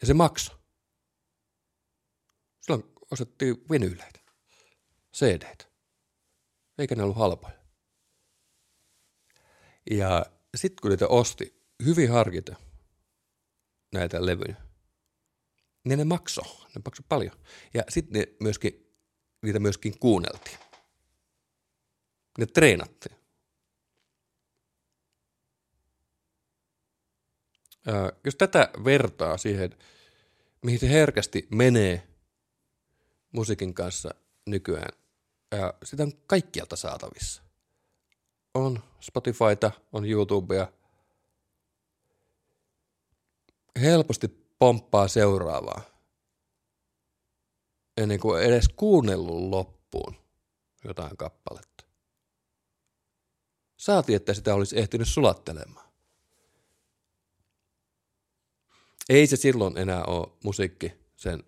Ja 0.00 0.06
se 0.06 0.14
maksoi. 0.14 0.56
Silloin 2.60 2.84
ostettiin 3.10 3.64
vinyyleitä, 3.70 4.20
cd 5.16 5.64
eikä 6.78 6.94
ne 6.94 7.02
ollut 7.02 7.16
halpoja. 7.16 7.58
Ja 9.90 10.26
sitten 10.56 10.82
kun 10.82 10.90
niitä 10.90 11.08
osti 11.08 11.62
hyvin 11.84 12.10
harkita 12.10 12.56
näitä 13.92 14.26
levyjä, 14.26 14.63
niin 15.84 15.98
ne 15.98 16.04
maksoi, 16.04 16.44
ne 16.44 16.82
maksoi 16.84 17.04
paljon. 17.08 17.36
Ja 17.74 17.82
sitten 17.88 18.20
ne 18.20 18.28
myöskin, 18.40 18.86
niitä 19.42 19.58
myöskin 19.58 19.98
kuunneltiin. 19.98 20.58
Ne 22.38 22.46
treenattiin. 22.46 23.16
Ää, 27.86 28.12
jos 28.24 28.36
tätä 28.36 28.70
vertaa 28.84 29.38
siihen, 29.38 29.78
mihin 30.62 30.78
se 30.78 30.88
herkästi 30.88 31.48
menee 31.50 32.08
musiikin 33.32 33.74
kanssa 33.74 34.10
nykyään, 34.46 34.98
ää, 35.52 35.74
sitä 35.84 36.02
on 36.02 36.12
kaikkialta 36.26 36.76
saatavissa. 36.76 37.42
On 38.54 38.82
Spotifyta, 39.00 39.70
on 39.92 40.04
YouTubea. 40.04 40.72
Helposti 43.80 44.43
pomppaa 44.64 45.08
seuraavaa. 45.08 45.80
Ennen 47.96 48.20
kuin 48.20 48.42
edes 48.42 48.68
kuunnellut 48.68 49.42
loppuun 49.50 50.16
jotain 50.84 51.16
kappaletta. 51.16 51.84
Saati, 53.76 54.14
että 54.14 54.34
sitä 54.34 54.54
olisi 54.54 54.78
ehtinyt 54.78 55.08
sulattelemaan. 55.08 55.88
Ei 59.08 59.26
se 59.26 59.36
silloin 59.36 59.78
enää 59.78 60.04
ole 60.04 60.32
musiikki 60.44 60.92
sen 61.16 61.44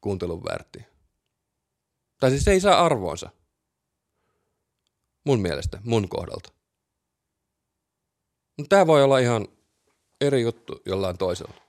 kuuntelun 0.00 0.44
väärti. 0.44 0.78
Tai 2.20 2.30
siis 2.30 2.44
se 2.44 2.50
ei 2.50 2.60
saa 2.60 2.84
arvoonsa. 2.84 3.30
Mun 5.24 5.40
mielestä, 5.40 5.80
mun 5.84 6.08
kohdalta. 6.08 6.52
Tämä 8.68 8.86
voi 8.86 9.02
olla 9.02 9.18
ihan 9.18 9.48
eri 10.20 10.42
juttu 10.42 10.82
jollain 10.86 11.18
toisella. 11.18 11.67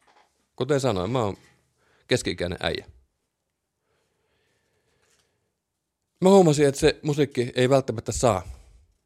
Kuten 0.60 0.80
sanoin, 0.80 1.12
mä 1.12 1.24
oon 1.24 1.38
keski-ikäinen 2.08 2.58
äijä. 2.62 2.86
Mä 6.22 6.30
huomasin, 6.30 6.68
että 6.68 6.82
se 6.82 7.00
musiikki 7.04 7.52
ei 7.56 7.70
välttämättä 7.70 8.12
saa 8.12 8.42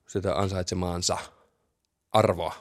sitä 0.07 0.39
ansaitsemaansa 0.39 1.17
arvoa. 2.11 2.55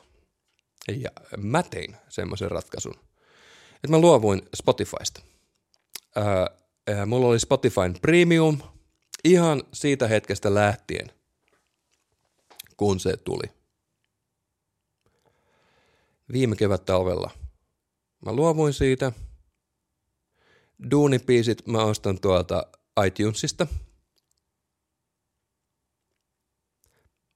Ja 0.88 1.10
mä 1.36 1.62
tein 1.62 1.96
semmoisen 2.08 2.50
ratkaisun, 2.50 2.94
että 3.74 3.88
mä 3.88 3.98
luovuin 3.98 4.42
Spotifysta. 4.54 5.22
Ää, 6.16 7.06
mulla 7.06 7.26
oli 7.26 7.40
Spotifyn 7.40 7.94
Premium 8.02 8.58
ihan 9.24 9.62
siitä 9.72 10.08
hetkestä 10.08 10.54
lähtien, 10.54 11.12
kun 12.76 13.00
se 13.00 13.16
tuli. 13.16 13.52
Viime 16.32 16.56
kevät 16.56 16.84
talvella 16.84 17.41
mä 18.24 18.32
luovuin 18.32 18.72
siitä. 18.72 19.12
Duunipiisit 20.90 21.66
mä 21.66 21.84
ostan 21.84 22.20
tuolta 22.20 22.66
iTunesista. 23.06 23.66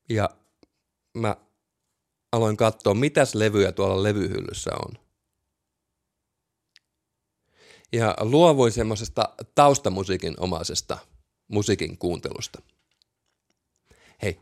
Ja 0.08 0.30
mä 1.14 1.36
aloin 2.32 2.56
katsoa, 2.56 2.94
mitäs 2.94 3.34
levyjä 3.34 3.72
tuolla 3.72 4.02
levyhyllyssä 4.02 4.70
on. 4.86 4.98
Ja 7.92 8.16
luovuin 8.20 8.72
semmoisesta 8.72 9.34
taustamusiikin 9.54 10.34
omaisesta 10.40 10.98
musiikin 11.48 11.98
kuuntelusta. 11.98 12.62
Hei, 14.22 14.40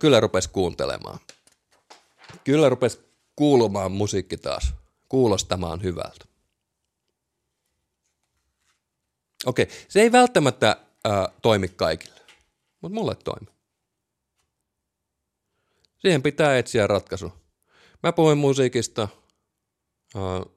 kyllä 0.00 0.20
rupes 0.20 0.48
kuuntelemaan. 0.48 1.18
Kyllä 2.44 2.68
rupes 2.68 3.00
kuulumaan 3.36 3.92
musiikki 3.92 4.36
taas, 4.36 4.74
kuulostamaan 5.10 5.82
hyvältä. 5.82 6.24
Okei, 9.46 9.68
se 9.88 10.00
ei 10.00 10.12
välttämättä 10.12 10.76
äh, 11.06 11.12
toimi 11.42 11.68
kaikille, 11.68 12.20
mutta 12.80 12.94
mulle 12.94 13.14
toimi. 13.14 13.46
Siihen 15.98 16.22
pitää 16.22 16.58
etsiä 16.58 16.86
ratkaisu. 16.86 17.32
Mä 18.02 18.12
puhuin 18.12 18.38
musiikista 18.38 19.08
äh, 20.16 20.52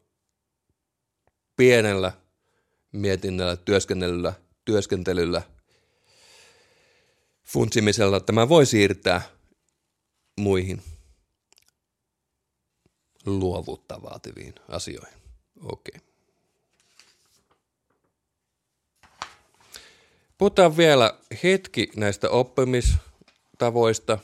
pienellä 1.56 2.12
mietinnällä, 2.92 3.56
työskennellyllä, 3.56 4.34
työskentelyllä, 4.66 5.42
funtsimisella, 7.44 8.18
että 8.18 8.32
mä 8.32 8.50
voin 8.50 8.66
siirtää 8.66 9.22
muihin 10.40 10.84
luovuutta 13.26 14.02
vaativiin 14.02 14.56
asioihin. 14.70 15.20
Okei. 15.64 15.94
Okay. 15.98 16.14
Puhutaan 20.38 20.78
vielä 20.78 21.18
hetki 21.44 21.92
näistä 21.96 22.30
oppimistavoista. 22.30 24.18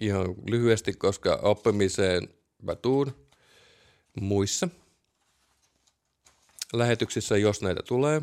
Ihan 0.00 0.34
lyhyesti, 0.50 0.92
koska 0.92 1.38
oppimiseen 1.42 2.28
mä 2.62 2.74
tuun 2.74 3.28
muissa 4.20 4.68
lähetyksissä, 6.72 7.36
jos 7.36 7.62
näitä 7.62 7.82
tulee. 7.82 8.22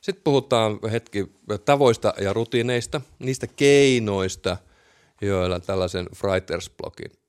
Sitten 0.00 0.24
puhutaan 0.24 0.78
hetki 0.92 1.32
tavoista 1.64 2.14
ja 2.20 2.32
rutiineista, 2.32 3.00
niistä 3.18 3.46
keinoista, 3.46 4.56
joilla 5.20 5.60
tällaisen 5.60 6.06
Freiters-blogin 6.16 7.20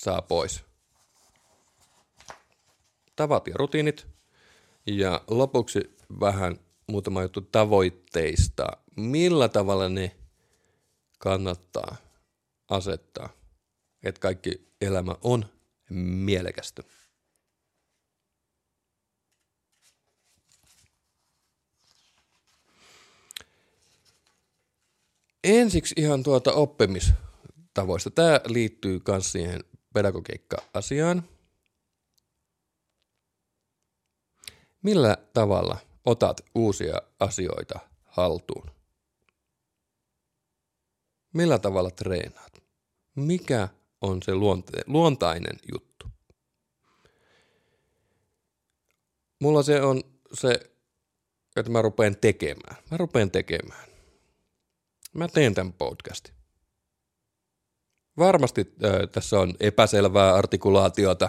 saa 0.00 0.22
pois. 0.22 0.64
Tavat 3.16 3.46
ja 3.46 3.54
rutiinit. 3.56 4.06
Ja 4.86 5.24
lopuksi 5.28 5.96
vähän 6.20 6.56
muutama 6.86 7.22
juttu 7.22 7.40
tavoitteista. 7.40 8.66
Millä 8.96 9.48
tavalla 9.48 9.88
ne 9.88 10.16
kannattaa 11.18 11.96
asettaa, 12.68 13.28
että 14.02 14.20
kaikki 14.20 14.68
elämä 14.80 15.14
on 15.22 15.44
mielekästä. 15.90 16.82
Ensiksi 25.44 25.94
ihan 25.98 26.22
tuota 26.22 26.52
oppimistavoista. 26.52 28.10
Tämä 28.10 28.40
liittyy 28.46 29.00
myös 29.08 29.32
siihen 29.32 29.64
pedagogiikka-asiaan. 29.94 31.28
Millä 34.82 35.16
tavalla 35.34 35.78
otat 36.04 36.40
uusia 36.54 36.94
asioita 37.20 37.78
haltuun? 38.04 38.70
Millä 41.32 41.58
tavalla 41.58 41.90
treenaat? 41.90 42.62
Mikä 43.14 43.68
on 44.00 44.22
se 44.22 44.32
luonte- 44.32 44.84
luontainen 44.86 45.58
juttu? 45.72 46.06
Mulla 49.40 49.62
se 49.62 49.82
on 49.82 50.02
se, 50.32 50.70
että 51.56 51.72
mä 51.72 51.82
rupean 51.82 52.16
tekemään. 52.16 52.76
Mä 52.90 52.96
rupean 52.96 53.30
tekemään. 53.30 53.89
Mä 55.14 55.28
teen 55.28 55.54
tämän 55.54 55.72
podcastin. 55.72 56.34
Varmasti 58.18 58.74
äh, 58.84 58.92
tässä 59.12 59.40
on 59.40 59.54
epäselvää 59.60 60.34
artikulaatiota, 60.34 61.24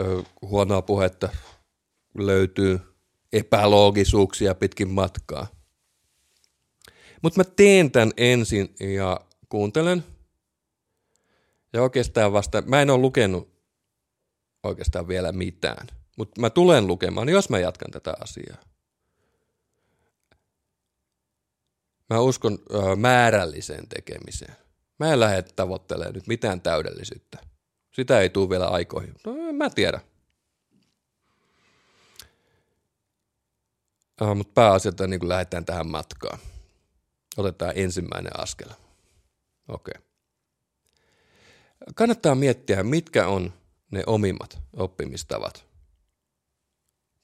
äh, 0.00 0.24
huonoa 0.42 0.82
puhetta 0.82 1.28
löytyy 2.18 2.80
epäloogisuuksia 3.32 4.54
pitkin 4.54 4.90
matkaa. 4.90 5.46
Mutta 7.22 7.40
mä 7.40 7.44
teen 7.44 7.90
tämän 7.90 8.12
ensin 8.16 8.74
ja 8.80 9.20
kuuntelen. 9.48 10.04
Ja 11.72 11.82
oikeastaan 11.82 12.32
vasta, 12.32 12.62
mä 12.62 12.82
en 12.82 12.90
ole 12.90 13.00
lukenut 13.00 13.54
oikeastaan 14.62 15.08
vielä 15.08 15.32
mitään. 15.32 15.86
Mutta 16.18 16.40
mä 16.40 16.50
tulen 16.50 16.86
lukemaan, 16.86 17.28
jos 17.28 17.50
mä 17.50 17.58
jatkan 17.58 17.90
tätä 17.90 18.14
asiaa. 18.20 18.73
Mä 22.10 22.20
uskon 22.20 22.58
ö, 22.74 22.96
määrälliseen 22.96 23.88
tekemiseen. 23.88 24.56
Mä 24.98 25.12
en 25.12 25.20
lähde 25.20 25.42
tavoittelemaan 25.42 26.14
nyt 26.14 26.26
mitään 26.26 26.60
täydellisyyttä. 26.60 27.38
Sitä 27.92 28.20
ei 28.20 28.30
tule 28.30 28.50
vielä 28.50 28.68
aikoihin. 28.68 29.14
No, 29.26 29.48
en 29.48 29.54
mä 29.54 29.70
tiedä. 29.70 30.00
Uh, 34.22 34.34
mutta 34.34 34.52
pääasialta 34.54 35.06
niin 35.06 35.28
lähdetään 35.28 35.64
tähän 35.64 35.86
matkaan. 35.86 36.38
Otetaan 37.36 37.72
ensimmäinen 37.76 38.40
askel. 38.40 38.68
Okei. 39.68 39.94
Okay. 39.98 40.04
Kannattaa 41.94 42.34
miettiä, 42.34 42.82
mitkä 42.82 43.26
on 43.28 43.52
ne 43.90 44.02
omimmat 44.06 44.58
oppimistavat, 44.76 45.66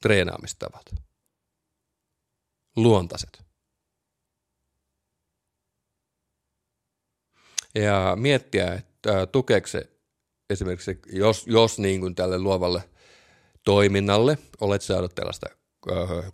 treenaamistavat, 0.03 0.95
luontaiset. 2.77 3.50
Ja 7.75 8.17
miettiä, 8.17 8.73
että 8.75 9.27
tukeeko 9.27 9.67
se 9.67 9.91
esimerkiksi, 10.51 10.99
jos, 11.13 11.47
jos 11.47 11.79
niin 11.79 12.01
kuin 12.01 12.15
tälle 12.15 12.39
luovalle 12.39 12.83
toiminnalle 13.65 14.39
olet 14.61 14.83
saanut 14.83 15.15
tällaista 15.15 15.47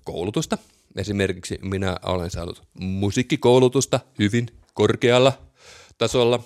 koulutusta. 0.04 0.58
Esimerkiksi 0.96 1.58
minä 1.62 1.96
olen 2.02 2.30
saanut 2.30 2.62
musiikkikoulutusta 2.80 4.00
hyvin 4.18 4.46
korkealla 4.74 5.32
tasolla. 5.98 6.40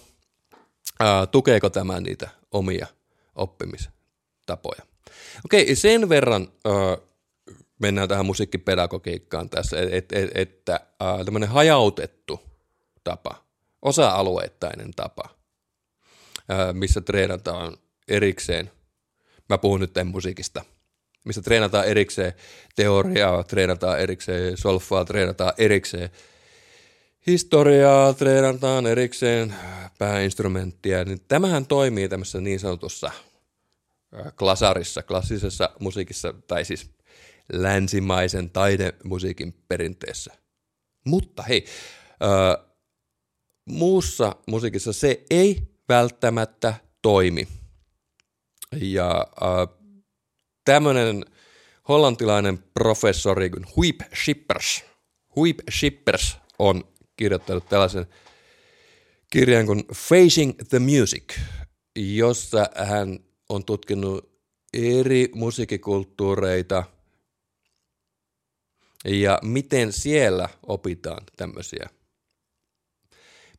tukeeko 1.30 1.70
tämä 1.70 2.00
niitä 2.00 2.30
omia 2.50 2.86
oppimistapoja? 3.34 4.82
Okei, 5.44 5.76
sen 5.76 6.08
verran 6.08 6.48
mennään 7.78 8.08
tähän 8.08 8.26
musiikkipedagogiikkaan 8.26 9.50
tässä, 9.50 9.76
että 9.90 10.18
et, 10.18 10.30
et, 10.34 10.64
tämmöinen 11.24 11.48
hajautettu 11.48 12.40
tapa, 13.04 13.44
osa-alueittainen 13.82 14.90
tapa, 14.96 15.28
missä 16.72 17.00
treenataan 17.00 17.76
erikseen. 18.08 18.70
Mä 19.48 19.58
puhun 19.58 19.80
nyt 19.80 19.94
musiikista– 20.04 20.64
missä 21.24 21.42
treenataan 21.42 21.86
erikseen 21.86 22.32
teoriaa, 22.76 23.44
treenataan 23.44 24.00
erikseen 24.00 24.56
solfaa, 24.56 25.04
treenataan 25.04 25.52
erikseen 25.58 26.10
historiaa, 27.26 28.14
treenataan 28.14 28.86
erikseen 28.86 29.54
pääinstrumenttia, 29.98 31.04
niin 31.04 31.20
tämähän 31.28 31.66
toimii 31.66 32.08
tämmöisessä 32.08 32.40
niin 32.40 32.60
sanotussa 32.60 33.10
klasarissa, 34.38 35.02
klassisessa 35.02 35.70
musiikissa, 35.78 36.34
tai 36.46 36.64
siis 36.64 36.90
länsimaisen 37.52 38.50
taidemusiikin 38.50 39.54
perinteessä. 39.68 40.32
Mutta 41.04 41.42
hei, 41.42 41.64
muussa 43.64 44.36
musiikissa 44.46 44.92
se 44.92 45.24
ei 45.30 45.62
välttämättä 45.88 46.74
toimi. 47.02 47.48
Ja 48.80 49.26
äh, 49.42 49.80
tämmöinen 50.64 51.24
hollantilainen 51.88 52.58
professori 52.74 53.50
Huip 53.76 54.00
Schippers, 54.14 54.84
Huip 55.36 55.58
Schippers 55.70 56.36
on 56.58 56.84
kirjoittanut 57.16 57.68
tällaisen 57.68 58.06
kirjan 59.30 59.66
kuin 59.66 59.84
Facing 59.94 60.52
the 60.68 60.78
Music, 60.78 61.38
jossa 61.96 62.66
hän 62.74 63.18
on 63.48 63.64
tutkinut 63.64 64.30
eri 64.72 65.28
musiikkikulttuureita 65.34 66.84
ja 69.04 69.38
miten 69.42 69.92
siellä 69.92 70.48
opitaan 70.66 71.22
tämmöisiä. 71.36 71.90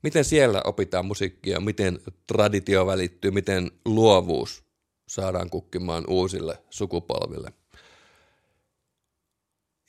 Miten 0.03 0.25
siellä 0.25 0.61
opitaan 0.65 1.05
musiikkia, 1.05 1.59
miten 1.59 1.99
traditio 2.27 2.85
välittyy, 2.85 3.31
miten 3.31 3.71
luovuus 3.85 4.63
saadaan 5.07 5.49
kukkimaan 5.49 6.03
uusille 6.07 6.63
sukupolville. 6.69 7.53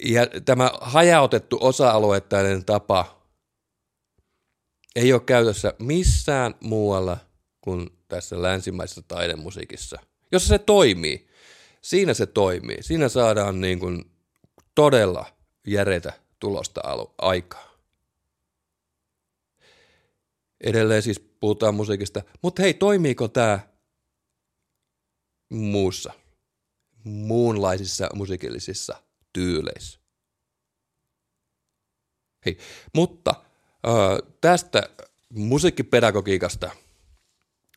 Ja 0.04 0.26
tämä 0.44 0.70
hajautettu 0.80 1.58
osa-alueittainen 1.60 2.64
tapa 2.64 3.22
ei 4.96 5.12
ole 5.12 5.20
käytössä 5.20 5.74
missään 5.78 6.54
muualla 6.60 7.16
kuin 7.60 7.90
tässä 8.08 8.42
länsimaisessa 8.42 9.02
taidemusiikissa. 9.08 9.98
Jos 10.32 10.48
se 10.48 10.58
toimii, 10.58 11.26
siinä 11.82 12.14
se 12.14 12.26
toimii. 12.26 12.78
Siinä 12.80 13.08
saadaan 13.08 13.60
niin 13.60 13.78
kuin 13.78 14.10
todella 14.74 15.26
järetä 15.66 16.12
tulosta 16.38 16.80
aikaa. 17.18 17.71
Edelleen 20.62 21.02
siis 21.02 21.20
puhutaan 21.20 21.74
musiikista, 21.74 22.22
mutta 22.42 22.62
hei, 22.62 22.74
toimiiko 22.74 23.28
tämä 23.28 23.60
muussa, 25.50 26.12
muunlaisissa 27.04 28.08
musiikillisissa 28.14 29.02
tyyleissä. 29.32 30.00
Hei, 32.46 32.58
mutta 32.94 33.34
äh, 33.86 34.32
tästä 34.40 34.82
musiikkipedagogiikasta, 35.28 36.70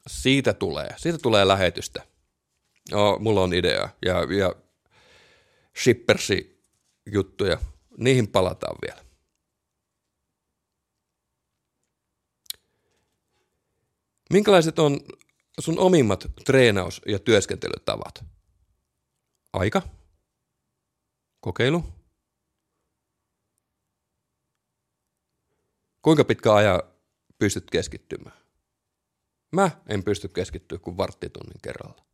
siitä 0.08 0.54
tulee, 0.54 0.90
siitä 0.98 1.18
tulee 1.18 1.48
lähetystä. 1.48 2.04
Oh, 2.94 3.20
mulla 3.20 3.42
on 3.42 3.54
idea 3.54 3.90
ja, 4.06 4.16
ja 4.38 4.56
shippersi 5.84 6.64
juttuja, 7.06 7.58
niihin 7.98 8.28
palataan 8.28 8.76
vielä. 8.82 9.05
Minkälaiset 14.34 14.80
on 14.80 15.00
sun 15.60 15.80
omimmat 15.80 16.26
treenaus- 16.46 17.02
ja 17.08 17.20
työskentelytavat? 17.20 18.24
Aika? 19.54 19.82
Kokeilu? 21.40 21.84
Kuinka 26.02 26.24
pitkä 26.24 26.54
aja 26.54 26.84
pystyt 27.40 27.72
keskittymään? 27.72 28.38
Mä 29.52 29.72
en 29.88 30.04
pysty 30.04 30.28
keskittyä 30.28 30.78
kuin 30.78 30.98
varttitunnin 30.98 31.62
kerralla. 31.62 32.06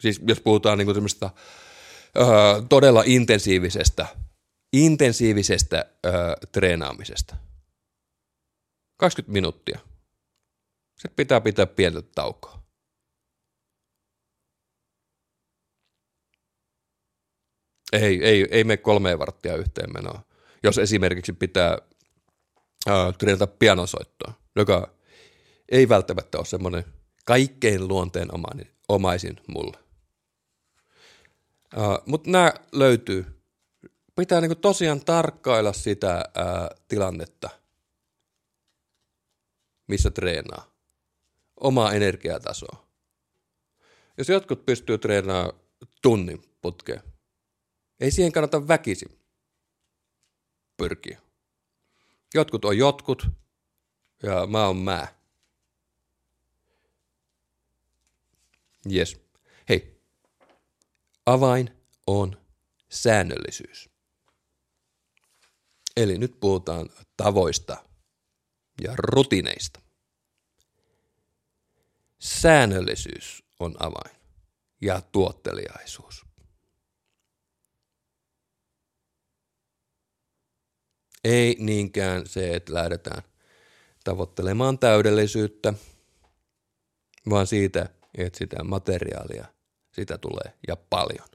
Siis 0.00 0.20
jos 0.26 0.40
puhutaan 0.40 0.78
niin 0.78 0.94
semmoista 0.94 1.30
öö, 2.16 2.26
todella 2.68 3.02
intensiivisestä, 3.06 4.06
intensiivisestä 4.72 5.86
öö, 6.06 6.12
treenaamisesta. 6.52 7.36
20 8.96 9.32
minuuttia– 9.32 9.78
sitten 10.94 11.16
pitää 11.16 11.40
pitää 11.40 11.66
pientä 11.66 12.02
taukoa. 12.02 12.64
Ei, 17.92 18.24
ei, 18.24 18.46
ei 18.50 18.64
mene 18.64 18.76
kolmeen 18.76 19.18
varttia 19.18 19.56
yhteen 19.56 19.92
menoa. 19.92 20.22
Jos 20.62 20.78
esimerkiksi 20.78 21.32
pitää 21.32 21.78
äh, 22.88 23.14
treenata 23.18 23.46
pianosoittoa, 23.46 24.32
joka 24.56 24.94
ei 25.68 25.88
välttämättä 25.88 26.38
ole 26.38 26.46
semmoinen 26.46 26.84
kaikkein 27.24 27.88
luonteen 27.88 28.28
omaisin 28.88 29.40
mulle. 29.46 29.78
Mutta 32.06 32.30
nämä 32.30 32.52
löytyy. 32.72 33.26
Pitää 34.16 34.40
niinku 34.40 34.54
tosiaan 34.54 35.04
tarkkailla 35.04 35.72
sitä 35.72 36.24
uh, 36.38 36.80
tilannetta, 36.88 37.50
missä 39.88 40.10
treenaa 40.10 40.73
omaa 41.56 41.92
energiatasoa. 41.92 42.86
Jos 44.18 44.28
jotkut 44.28 44.66
pystyy 44.66 44.98
treenaamaan 44.98 45.60
tunnin 46.02 46.42
putkeen, 46.62 47.02
ei 48.00 48.10
siihen 48.10 48.32
kannata 48.32 48.68
väkisin 48.68 49.18
pyrkiä. 50.76 51.20
Jotkut 52.34 52.64
on 52.64 52.78
jotkut 52.78 53.26
ja 54.22 54.46
mä 54.46 54.66
oon 54.66 54.76
mä. 54.76 55.06
Yes. 58.92 59.20
Hei, 59.68 60.00
avain 61.26 61.70
on 62.06 62.44
säännöllisyys. 62.88 63.90
Eli 65.96 66.18
nyt 66.18 66.40
puhutaan 66.40 66.90
tavoista 67.16 67.84
ja 68.80 68.92
rutineista. 68.96 69.83
Säännöllisyys 72.24 73.44
on 73.60 73.74
avain 73.78 74.16
ja 74.80 75.00
tuotteliaisuus. 75.12 76.26
Ei 81.24 81.56
niinkään 81.58 82.26
se, 82.26 82.54
että 82.54 82.74
lähdetään 82.74 83.22
tavoittelemaan 84.04 84.78
täydellisyyttä, 84.78 85.74
vaan 87.30 87.46
siitä, 87.46 87.88
että 88.18 88.38
sitä 88.38 88.64
materiaalia, 88.64 89.46
sitä 89.92 90.18
tulee 90.18 90.52
ja 90.68 90.76
paljon. 90.76 91.28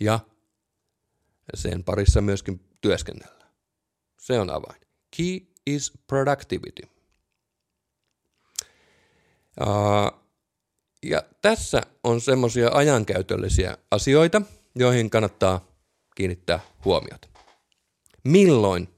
Ja 0.00 0.20
sen 1.54 1.84
parissa 1.84 2.20
myöskin 2.20 2.60
työskennellä. 2.80 3.46
Se 4.20 4.40
on 4.40 4.50
avain. 4.50 4.80
Key 5.16 5.40
is 5.66 5.92
productivity. 6.06 6.95
Ja 11.02 11.22
tässä 11.42 11.82
on 12.04 12.20
semmoisia 12.20 12.70
ajankäytöllisiä 12.72 13.78
asioita, 13.90 14.42
joihin 14.74 15.10
kannattaa 15.10 15.66
kiinnittää 16.14 16.60
huomiota. 16.84 17.28
Milloin, 18.24 18.88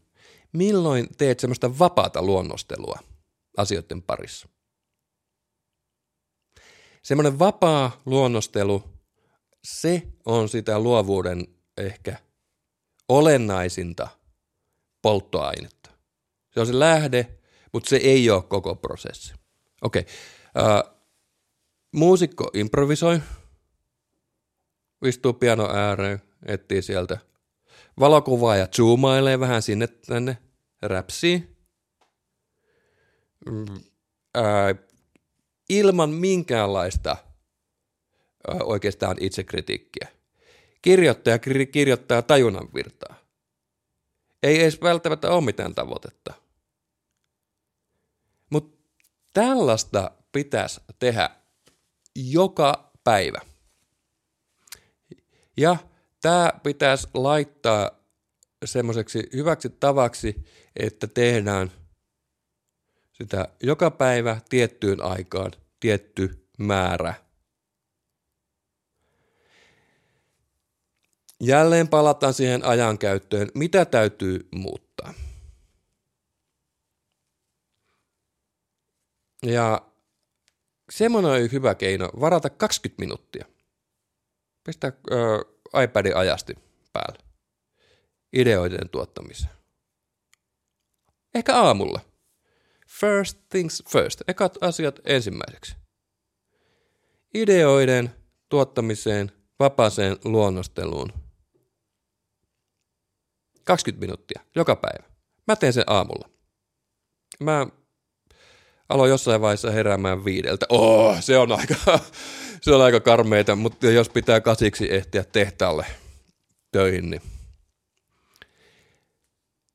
milloin 0.53 1.09
teet 1.19 1.41
semmoista 1.41 1.79
vapaata 1.79 2.23
luonnostelua 2.23 2.99
asioiden 3.57 4.03
parissa? 4.03 4.49
Semmoinen 7.03 7.39
vapaa 7.39 8.01
luonnostelu, 8.07 8.85
se 9.65 10.03
on 10.27 10.49
sitä 10.49 10.79
luovuuden 10.79 11.47
ehkä 11.77 12.17
olennaisinta 13.09 14.09
polttoainetta. 15.03 15.91
Se 16.55 16.61
on 16.61 16.67
se 16.67 16.79
lähde, 16.79 17.39
mutta 17.73 17.89
se 17.89 17.97
ei 17.97 18.31
ole 18.31 18.43
koko 18.43 18.75
prosessi. 18.75 19.35
Okei. 19.83 20.01
Okay. 20.01 20.15
Uh, 20.59 20.95
muusikko 21.93 22.51
improvisoi, 22.55 23.21
istuu 25.05 25.33
piano 25.33 25.69
ääreen, 25.75 26.23
etsii 26.47 26.83
sieltä 26.83 27.19
valokuvaa 28.01 28.57
ja 28.57 28.67
zoomailee 28.67 29.41
vähän 29.41 29.63
sinne 29.63 29.87
tänne, 29.87 30.39
räpsii. 30.83 31.57
Mm, 33.47 33.67
ää, 34.35 34.75
ilman 35.69 36.11
minkäänlaista 36.11 37.11
ää, 37.11 38.59
oikeastaan 38.65 39.17
itsekritiikkiä. 39.21 40.09
Kirjoittaja 40.83 41.39
kirjoittaa 41.73 42.23
tajunnan 42.23 42.69
virtaa. 42.75 43.15
Ei 44.43 44.61
edes 44.61 44.81
välttämättä 44.83 45.31
ole 45.31 45.45
mitään 45.45 45.75
tavoitetta. 45.75 46.35
Mutta 48.51 48.79
tällaista 49.35 50.11
pitäisi 50.39 50.81
tehdä 50.99 51.31
joka 52.17 52.93
päivä. 53.05 53.41
Ja 55.57 55.77
tämä 56.21 56.53
pitäisi 56.63 57.09
laittaa 57.15 57.91
semmoiseksi 58.65 59.23
hyväksi 59.33 59.71
tavaksi, 59.71 60.45
että 60.77 61.07
tehdään 61.07 61.71
sitä 63.13 63.49
joka 63.63 63.91
päivä 63.91 64.41
tiettyyn 64.49 65.03
aikaan 65.03 65.53
tietty 65.81 66.49
määrä. 66.59 67.15
Jälleen 71.41 71.89
palataan 71.89 72.35
siihen 72.35 72.65
ajankäyttöön, 72.65 73.49
mitä 73.55 73.85
täytyy 73.85 74.49
muuttaa. 74.55 75.15
Ja 79.43 79.89
semmoinen 80.91 81.31
on 81.31 81.53
hyvä 81.53 81.75
keino 81.75 82.11
varata 82.21 82.51
20 82.51 83.01
minuuttia. 83.03 83.45
Pistää 84.65 84.93
ö, 85.11 85.45
iPadin 85.83 86.17
ajasti 86.17 86.55
päälle. 86.93 87.19
Ideoiden 88.33 88.89
tuottamiseen. 88.89 89.53
Ehkä 91.35 91.57
aamulla. 91.57 92.01
First 92.89 93.39
things 93.49 93.83
first. 93.89 94.23
Ekat 94.29 94.59
asiat 94.61 95.01
ensimmäiseksi. 95.05 95.77
Ideoiden 97.35 98.11
tuottamiseen, 98.49 99.33
vapaaseen 99.59 100.17
luonnosteluun. 100.25 101.13
20 103.65 104.01
minuuttia 104.01 104.43
joka 104.55 104.77
päivä. 104.77 105.09
Mä 105.47 105.57
teen 105.57 105.73
sen 105.73 105.85
aamulla. 105.87 106.31
Mä 107.41 107.67
aloin 108.89 109.11
jossain 109.11 109.41
vaiheessa 109.41 109.71
heräämään 109.71 110.25
viideltä. 110.25 110.67
Oh, 110.69 111.23
se 111.23 111.39
on 111.39 111.53
aika, 111.53 111.75
se 112.63 112.75
on 112.75 112.83
aika 112.83 113.01
karmeita, 113.01 113.57
mutta 113.57 113.87
jos 113.87 114.09
pitää 114.09 114.41
kasiksi 114.41 114.93
ehtiä 114.95 115.25
tehtaalle 115.25 115.87
töihin, 116.73 117.11
niin 117.11 117.23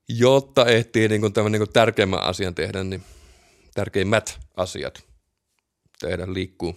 jotta 0.10 0.66
ehtii 0.66 1.08
niin 1.08 1.22
kuin 1.22 1.34
tämän 1.34 1.52
niin 1.52 1.60
kuin 1.60 1.74
tärkeimmän 1.74 2.24
asian 2.24 2.56
tehdä, 2.56 2.84
niin 2.84 3.04
tärkeimmät 3.74 4.40
asiat 4.58 5.04
tehdä, 6.00 6.34
liikkuu, 6.34 6.76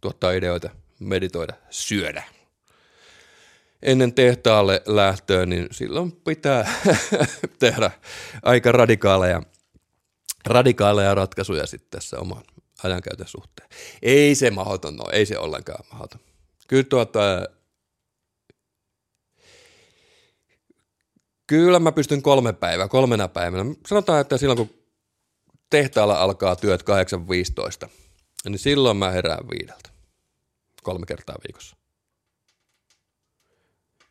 tuottaa 0.00 0.32
ideoita, 0.32 0.70
meditoida, 1.00 1.54
syödä. 1.70 2.22
Ennen 3.82 4.14
tehtaalle 4.14 4.82
lähtöä, 4.86 5.46
niin 5.46 5.68
silloin 5.70 6.12
pitää 6.12 6.74
tehdä 7.58 7.90
aika 8.42 8.72
radikaaleja 8.72 9.42
radikaaleja 10.46 11.14
ratkaisuja 11.14 11.66
sitten 11.66 11.90
tässä 11.90 12.18
oman 12.18 12.42
ajankäytön 12.82 13.28
suhteen. 13.28 13.68
Ei 14.02 14.34
se 14.34 14.50
mahdoton 14.50 14.96
no, 14.96 15.04
ei 15.12 15.26
se 15.26 15.38
ollenkaan 15.38 15.84
mahdoton. 15.92 16.20
Kyllä 16.68 16.84
tuota, 16.84 17.20
Kyllä 21.46 21.78
mä 21.78 21.92
pystyn 21.92 22.22
kolme 22.22 22.52
päivää, 22.52 22.88
kolmena 22.88 23.28
päivänä. 23.28 23.74
Sanotaan, 23.86 24.20
että 24.20 24.36
silloin 24.36 24.56
kun 24.56 24.70
tehtaalla 25.70 26.14
alkaa 26.14 26.56
työt 26.56 26.82
8.15, 27.84 27.88
niin 28.48 28.58
silloin 28.58 28.96
mä 28.96 29.10
herään 29.10 29.48
viideltä. 29.50 29.90
Kolme 30.82 31.06
kertaa 31.06 31.36
viikossa. 31.48 31.76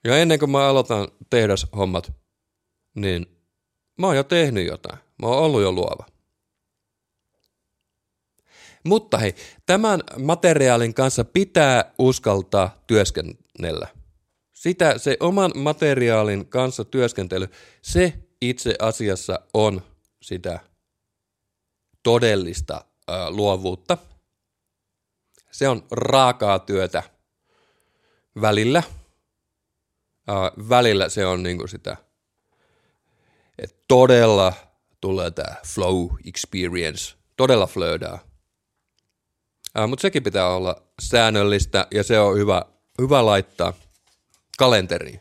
Ja 0.04 0.18
ennen 0.18 0.40
kuin 0.40 0.52
mä 0.52 0.68
aloitan 0.68 1.08
tehdashommat, 1.30 2.12
niin 2.96 3.26
mä 4.00 4.08
oon 4.08 4.16
jo 4.16 4.24
tehnyt 4.24 4.68
jotain. 4.68 5.00
Mä 5.22 5.28
oon 5.28 5.38
ollut 5.38 5.62
jo 5.62 5.72
luova. 5.72 6.06
Mutta 8.84 9.18
hei, 9.18 9.36
tämän 9.66 10.04
materiaalin 10.20 10.94
kanssa 10.94 11.26
pitää 11.26 11.94
uskaltaa 12.00 12.84
työskennellä. 12.88 13.88
Sitä 14.54 14.98
se 14.98 15.18
oman 15.20 15.52
materiaalin 15.56 16.46
kanssa 16.46 16.86
työskentely, 16.86 17.48
se 17.82 18.14
itse 18.42 18.76
asiassa 18.80 19.40
on 19.54 19.82
sitä 20.22 20.60
todellista 22.04 22.86
luovuutta. 23.30 23.98
Se 25.52 25.68
on 25.68 25.88
raakaa 25.92 26.60
työtä 26.60 27.04
välillä. 28.42 28.84
Välillä 30.70 31.10
se 31.10 31.26
on 31.26 31.44
niinku 31.44 31.68
sitä, 31.68 31.98
että 33.60 33.76
todella 33.88 34.54
tulee 35.02 35.32
tämä 35.32 35.56
flow 35.66 36.08
experience, 36.26 37.16
todella 37.38 37.68
flowdaa 37.68 38.33
Äh, 39.80 39.90
Mutta 39.90 40.02
sekin 40.02 40.24
pitää 40.24 40.50
olla 40.50 40.84
säännöllistä 41.02 41.88
ja 41.92 42.04
se 42.04 42.20
on 42.20 42.38
hyvä, 42.38 42.62
hyvä 43.02 43.26
laittaa 43.26 43.74
kalenteriin. 44.58 45.20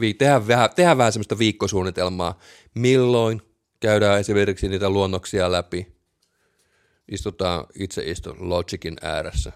Vi- 0.00 0.14
tehdään, 0.14 0.48
vähän, 0.48 0.70
tehdään 0.76 0.98
vähän 0.98 1.12
semmoista 1.12 1.38
viikkosuunnitelmaa, 1.38 2.38
milloin 2.74 3.42
käydään 3.80 4.20
esimerkiksi 4.20 4.68
niitä 4.68 4.90
luonnoksia 4.90 5.52
läpi. 5.52 5.96
Istutaan, 7.10 7.66
itse 7.78 8.02
istun 8.10 8.48
Logicin 8.48 8.96
ääressä. 9.02 9.52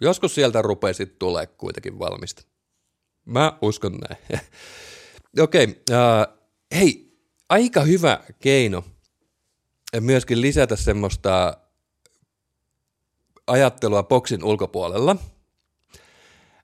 Joskus 0.00 0.34
sieltä 0.34 0.62
rupeaa 0.62 0.92
sitten 0.92 1.18
tulee 1.18 1.46
kuitenkin 1.46 1.98
valmista. 1.98 2.42
Mä 3.24 3.58
uskon 3.62 3.92
näin. 3.92 4.22
Okei, 5.40 5.64
okay, 5.64 5.74
uh, 5.74 6.38
hei, 6.74 7.18
aika 7.48 7.80
hyvä 7.80 8.20
keino 8.40 8.84
myöskin 10.00 10.40
lisätä 10.40 10.76
semmoista 10.76 11.56
ajattelua 13.46 14.02
boksin 14.02 14.44
ulkopuolella, 14.44 15.16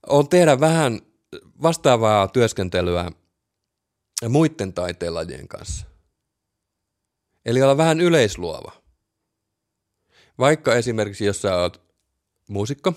on 0.06 0.28
tehdä 0.28 0.60
vähän 0.60 1.00
vastaavaa 1.62 2.28
työskentelyä 2.28 3.10
muiden 4.28 4.72
taiteenlajien 4.72 5.48
kanssa. 5.48 5.86
Eli 7.46 7.62
olla 7.62 7.76
vähän 7.76 8.00
yleisluova. 8.00 8.72
Vaikka 10.38 10.74
esimerkiksi, 10.74 11.24
jos 11.24 11.42
sä 11.42 11.56
oot 11.56 11.82
muusikko, 12.48 12.92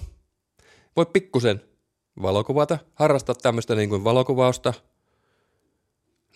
voit 0.96 1.14
pikkusen 1.14 1.62
valokuvata, 2.22 2.78
harrastaa 2.96 3.36
tämmöistä 3.36 3.76
niin 3.76 3.90
kuin 3.90 4.04
valokuvausta, 4.04 4.74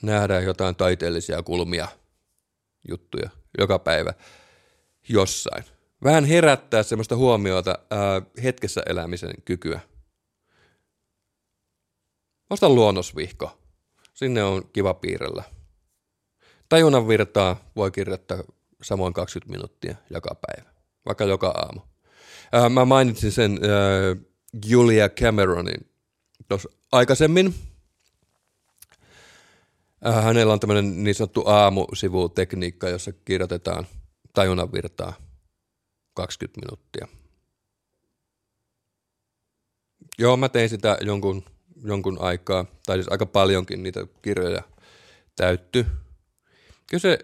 nähdä 0.01 0.41
jotain 0.41 0.75
taiteellisia 0.75 1.43
kulmia, 1.43 1.87
juttuja 2.87 3.29
joka 3.57 3.79
päivä 3.79 4.13
jossain. 5.09 5.63
Vähän 6.03 6.25
herättää 6.25 6.83
semmoista 6.83 7.15
huomiota 7.15 7.79
ää, 7.89 8.21
hetkessä 8.43 8.83
elämisen 8.85 9.33
kykyä. 9.45 9.79
Osta 12.49 12.69
luonnosvihko. 12.69 13.57
Sinne 14.13 14.43
on 14.43 14.69
kiva 14.73 14.93
piirrellä. 14.93 15.43
Tajunnan 16.69 17.07
virtaa 17.07 17.71
voi 17.75 17.91
kirjoittaa 17.91 18.43
samoin 18.81 19.13
20 19.13 19.51
minuuttia 19.51 19.95
joka 20.09 20.35
päivä, 20.47 20.69
vaikka 21.05 21.23
joka 21.23 21.47
aamu. 21.47 21.81
Ää, 22.51 22.69
mä 22.69 22.85
mainitsin 22.85 23.31
sen 23.31 23.51
ää, 23.51 24.27
Julia 24.65 25.09
Cameronin 25.09 25.89
tuossa 26.47 26.69
aikaisemmin. 26.91 27.53
Ää, 30.07 30.21
hänellä 30.21 30.53
on 30.53 30.59
tämmöinen 30.59 31.03
niin 31.03 31.15
sanottu 31.15 31.43
aamusivutekniikka, 31.45 32.89
jossa 32.89 33.11
kirjoitetaan 33.11 33.87
tajunnan 34.33 34.71
virtaa 34.71 35.13
20 36.13 36.61
minuuttia. 36.61 37.07
Joo, 40.19 40.37
mä 40.37 40.49
tein 40.49 40.69
sitä 40.69 40.97
jonkun, 41.01 41.43
jonkun 41.83 42.17
aikaa, 42.21 42.65
tai 42.85 42.97
siis 42.97 43.07
aika 43.11 43.25
paljonkin 43.25 43.83
niitä 43.83 44.07
kirjoja 44.21 44.63
täytty. 45.35 45.85
Kyllä 46.89 47.01
se, 47.01 47.19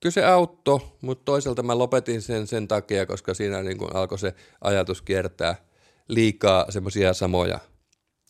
kyllä 0.00 0.12
se 0.12 0.24
auttoi, 0.24 0.80
mutta 1.00 1.24
toisaalta 1.24 1.62
mä 1.62 1.78
lopetin 1.78 2.22
sen 2.22 2.46
sen 2.46 2.68
takia, 2.68 3.06
koska 3.06 3.34
siinä 3.34 3.62
niin 3.62 3.78
kuin 3.78 3.96
alkoi 3.96 4.18
se 4.18 4.34
ajatus 4.60 5.02
kiertää 5.02 5.56
liikaa 6.08 6.70
semmoisia 6.70 7.14
samoja 7.14 7.58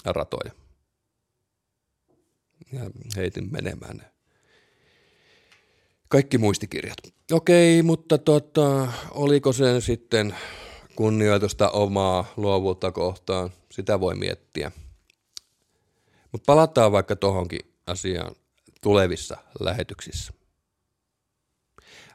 ratoja. 0.05 0.62
Ja 2.73 2.81
heitin 3.17 3.53
menemään 3.53 3.97
ne. 3.97 4.05
Kaikki 6.09 6.39
muistikirjat. 6.39 6.99
Okei, 7.33 7.83
mutta 7.83 8.19
tota, 8.19 8.93
oliko 9.11 9.53
sen 9.53 9.83
sitten 9.83 10.37
kunnioitusta 10.97 11.71
omaa 11.71 12.33
luovuutta 12.37 12.93
kohtaan, 12.93 13.51
sitä 13.71 14.01
voi 14.01 14.15
miettiä. 14.15 14.73
Mutta 16.33 16.47
palataan 16.47 16.93
vaikka 16.93 17.17
tohonkin 17.17 17.61
asiaan 17.87 18.35
tulevissa 18.81 19.37
lähetyksissä. 19.61 20.33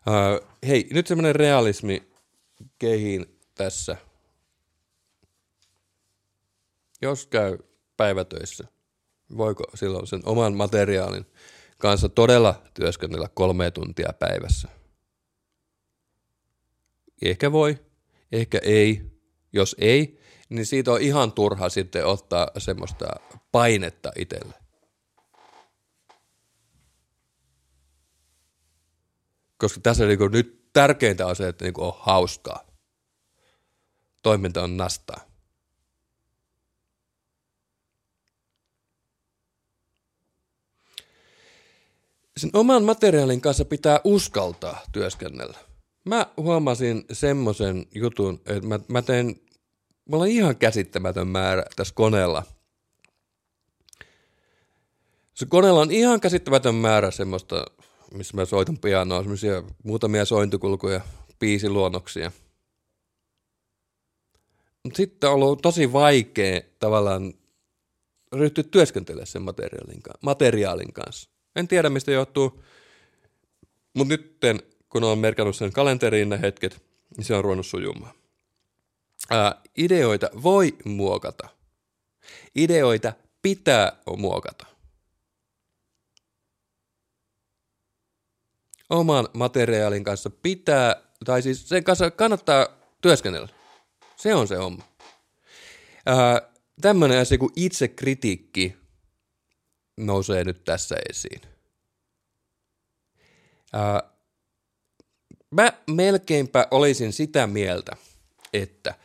Uh, 0.08 0.48
hei, 0.68 0.88
nyt 0.92 1.08
semmoinen 1.08 1.36
realismi 1.36 2.08
kehiin 2.80 3.26
tässä. 3.56 3.98
Jos 7.02 7.28
käy 7.28 7.58
päivätöissä, 7.98 8.68
voiko 9.38 9.64
silloin 9.74 10.08
sen 10.08 10.22
oman 10.26 10.54
materiaalin 10.54 11.26
kanssa 11.78 12.10
todella 12.10 12.62
työskennellä 12.74 13.30
kolme 13.34 13.72
tuntia 13.72 14.14
päivässä? 14.20 14.68
Ehkä 17.22 17.52
voi, 17.52 17.80
ehkä 18.32 18.60
ei. 18.64 19.18
Jos 19.54 19.76
ei, 19.80 20.20
niin 20.50 20.66
siitä 20.66 20.92
on 20.92 21.02
ihan 21.02 21.32
turha 21.32 21.70
sitten 21.70 22.06
ottaa 22.06 22.48
semmoista 22.58 23.06
painetta 23.52 24.12
itselle. 24.16 24.54
Koska 29.58 29.80
tässä 29.84 30.06
niin 30.06 30.32
nyt 30.32 30.70
tärkeintä 30.74 31.28
on 31.28 31.36
se, 31.36 31.48
että 31.48 31.66
niin 31.66 31.74
on 31.78 31.94
hauskaa. 32.00 32.68
Toiminta 34.24 34.64
on 34.64 34.78
nastaa. 34.78 35.27
Sen 42.38 42.50
oman 42.54 42.84
materiaalin 42.84 43.42
kanssa 43.42 43.66
pitää 43.66 44.02
uskaltaa 44.04 44.82
työskennellä 44.92 45.58
mä 46.08 46.28
huomasin 46.38 47.06
semmoisen 47.12 47.86
jutun, 47.96 48.42
että 48.46 48.68
mä, 48.68 48.80
mä 48.88 49.02
tein, 49.02 49.46
mulla 50.10 50.24
on 50.24 50.30
ihan 50.30 50.58
käsittämätön 50.58 51.28
määrä 51.28 51.64
tässä 51.76 51.94
koneella. 51.94 52.44
Se 55.34 55.46
koneella 55.46 55.82
on 55.82 55.92
ihan 55.92 56.20
käsittämätön 56.20 56.76
määrä 56.76 57.12
semmoista, 57.12 57.66
missä 58.14 58.38
mä 58.38 58.46
soitan 58.46 58.78
pianoa, 58.78 59.20
semmoisia 59.20 59.64
muutamia 59.84 60.26
sointukulkuja, 60.26 61.02
biisiluonnoksia. 61.40 62.32
Mutta 64.84 64.98
sitten 64.98 65.30
on 65.30 65.36
ollut 65.36 65.62
tosi 65.62 65.94
vaikea 65.94 66.62
tavallaan 66.80 67.34
ryhtyä 68.34 68.64
työskentelemään 68.64 69.28
sen 69.28 69.42
materiaalin, 69.42 70.02
materiaalin 70.22 70.94
kanssa. 70.94 71.37
En 71.58 71.68
tiedä, 71.68 71.90
mistä 71.90 72.12
johtuu, 72.12 72.64
mutta 73.94 74.14
nytten 74.14 74.60
kun 74.90 75.04
on 75.04 75.20
merkannut 75.20 75.56
sen 75.56 75.72
kalenteriin 75.72 76.30
ne 76.30 76.42
hetket, 76.42 76.82
niin 77.18 77.26
se 77.26 77.36
on 77.36 77.44
ruvennut 77.44 77.66
sujumaan. 77.66 78.14
Ää, 79.30 79.62
ideoita 79.78 80.30
voi 80.44 80.76
muokata. 80.86 81.50
Ideoita 82.56 83.14
pitää 83.42 83.92
muokata. 84.18 84.66
Oman 88.90 89.28
materiaalin 89.34 90.04
kanssa 90.04 90.30
pitää, 90.30 91.02
tai 91.26 91.42
siis 91.42 91.70
sen 91.70 91.84
kanssa 91.84 92.12
kannattaa 92.12 92.68
työskennellä. 93.02 93.48
Se 94.16 94.36
on 94.36 94.48
se 94.48 94.56
homma. 94.56 94.84
tämmöinen 96.82 97.22
asia 97.22 97.38
kuin 97.38 97.54
itsekritiikki 97.56 98.87
nousee 99.98 100.44
nyt 100.44 100.64
tässä 100.66 100.96
esiin. 101.10 101.42
Ää, 103.74 104.04
mä 105.52 105.74
melkeinpä 105.88 106.68
olisin 106.72 107.14
sitä 107.14 107.48
mieltä, 107.48 107.92
että 108.54 108.96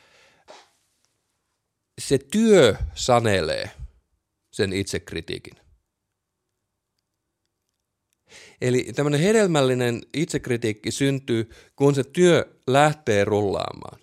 se 2.01 2.19
työ 2.19 2.77
sanelee 2.95 3.71
sen 4.53 4.73
itsekritiikin. 4.73 5.55
Eli 8.61 8.93
tämmöinen 8.95 9.21
hedelmällinen 9.21 10.01
itsekritiikki 10.15 10.91
syntyy, 10.91 11.51
kun 11.77 11.95
se 11.95 12.05
työ 12.05 12.61
lähtee 12.67 13.25
rullaamaan. 13.25 14.01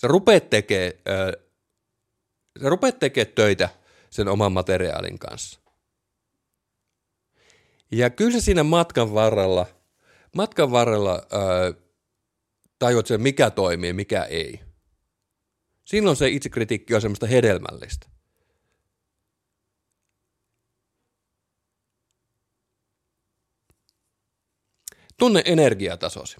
Sä 0.00 0.08
rupeat 0.08 0.50
tekemään, 0.50 0.92
sä 2.62 2.68
rupeat 2.68 2.98
tekemään 2.98 3.34
töitä 3.34 3.68
sen 4.10 4.28
oman 4.28 4.52
materiaalin 4.52 5.18
kanssa. 5.18 5.60
Ja 7.92 8.10
kyllä 8.10 8.32
se 8.32 8.40
siinä 8.40 8.62
matkan 8.62 9.14
varrella– 9.14 9.66
matkan 10.36 10.70
varrella 10.70 11.12
ää, 11.12 11.72
tajuat 12.78 13.06
sen, 13.06 13.22
mikä 13.22 13.50
toimii, 13.50 13.92
mikä 13.92 14.24
ei. 14.24 14.60
Silloin 15.84 16.16
se 16.16 16.28
itsekritiikki 16.28 16.94
on 16.94 17.00
semmoista 17.00 17.26
hedelmällistä. 17.26 18.06
Tunne 25.18 25.42
energiatasosi. 25.44 26.36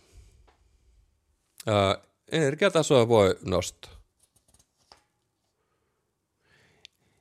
Ää, 1.66 1.98
energiatasoa 2.32 3.08
voi 3.08 3.38
nostaa. 3.42 3.97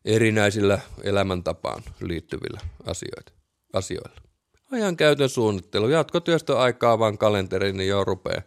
Erinäisillä 0.07 0.79
elämäntapaan 1.03 1.83
liittyvillä 2.01 2.59
asioilla. 2.85 3.31
asioilla 3.73 4.27
ajan 4.71 4.97
käytön 4.97 5.29
suunnittelu, 5.29 5.89
jatkotyöstö 5.89 6.59
aikaa 6.59 6.99
vaan 6.99 7.17
kalenteriin, 7.17 7.77
niin 7.77 7.89
jo 7.89 8.03
rupeaa, 8.03 8.41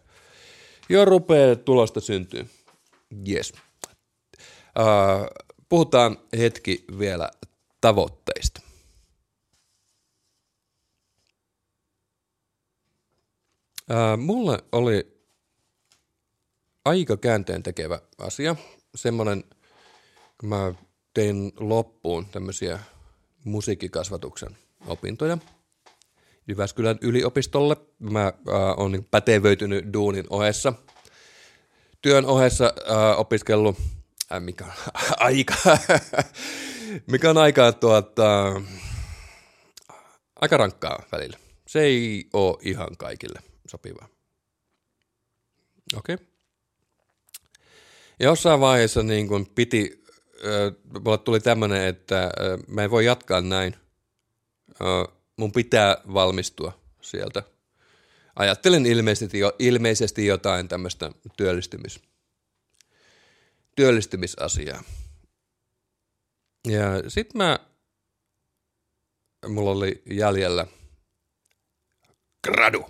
jo 0.89 1.05
rupeaa 1.05 1.55
tulosta 1.55 1.99
syntyy. 1.99 2.49
Yes. 3.29 3.53
Uh, 4.79 5.47
puhutaan 5.69 6.17
hetki 6.37 6.85
vielä 6.99 7.31
tavoitteista. 7.81 8.61
Uh, 13.89 14.17
mulle 14.17 14.63
oli 14.71 15.21
aika 16.85 17.17
käänteen 17.17 17.63
tekevä 17.63 17.99
asia. 18.17 18.55
Semmoinen, 18.95 19.43
kun 20.39 20.49
mä 20.49 20.73
tein 21.13 21.51
loppuun 21.59 22.25
tämmöisiä 22.25 22.79
musiikkikasvatuksen 23.43 24.57
opintoja– 24.87 25.37
Jyväskylän 26.47 26.97
yliopistolle. 27.01 27.77
Mä 27.99 28.27
äh, 28.27 28.33
oon 28.77 28.91
niin 28.91 29.07
pätevöitynyt 29.11 29.93
duunin 29.93 30.25
ohessa. 30.29 30.73
Työn 32.01 32.25
ohessa 32.25 32.65
äh, 32.65 33.19
opiskellut, 33.19 33.77
äh, 34.31 34.41
mikä 34.41 34.65
on 34.65 34.71
aika, 35.17 35.55
mikä 37.07 37.29
on 37.29 37.37
aika 37.37 37.71
tuota, 37.71 38.61
aika 40.41 40.57
rankkaa 40.57 41.03
välillä. 41.11 41.37
Se 41.67 41.81
ei 41.81 42.29
ole 42.33 42.57
ihan 42.61 42.97
kaikille 42.97 43.39
sopivaa. 43.67 44.07
Okei. 45.97 46.13
Okay. 46.15 46.25
Jossain 48.19 48.59
vaiheessa 48.59 49.03
niin 49.03 49.27
kun 49.27 49.47
piti, 49.55 50.00
mulle 51.03 51.17
tuli 51.17 51.39
tämmöinen, 51.39 51.87
että 51.87 52.31
mä 52.67 52.83
en 52.83 52.91
voi 52.91 53.05
jatkaa 53.05 53.41
näin. 53.41 53.75
Mun 55.37 55.51
pitää 55.51 55.97
valmistua 56.13 56.81
sieltä. 57.01 57.43
Ajattelen 58.35 58.85
ilmeisesti, 58.85 59.39
ilmeisesti 59.59 60.25
jotain 60.25 60.67
tämmöistä 60.67 61.11
työllistymis, 61.37 62.01
työllistymisasiaa. 63.75 64.83
Ja 66.67 67.09
sit 67.09 67.33
mä 67.33 67.59
mulla 69.47 69.71
oli 69.71 70.01
jäljellä 70.05 70.67
gradu. 72.43 72.85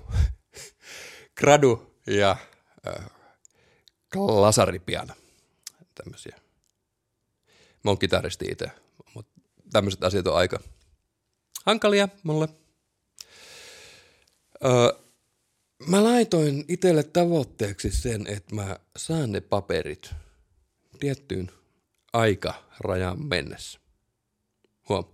gradu 1.39 1.95
ja 2.08 2.38
äh, 2.88 3.06
lasaripiano. 4.16 5.14
Tämmöisiä. 5.95 6.51
Mä 7.84 7.91
oon 7.91 7.99
kitaristi 7.99 8.45
itse, 8.45 8.71
mutta 9.13 9.41
tämmöiset 9.71 10.03
asiat 10.03 10.27
on 10.27 10.36
aika 10.36 10.59
hankalia 11.65 12.09
mulle. 12.23 12.49
Öö, 14.65 15.01
mä 15.88 16.03
laitoin 16.03 16.65
itselle 16.67 17.03
tavoitteeksi 17.03 17.91
sen, 17.91 18.27
että 18.27 18.55
mä 18.55 18.79
saan 18.97 19.32
ne 19.32 19.41
paperit 19.41 20.11
tiettyyn 20.99 21.51
aikarajan 22.13 23.25
mennessä. 23.25 23.79
Huom. 24.89 25.05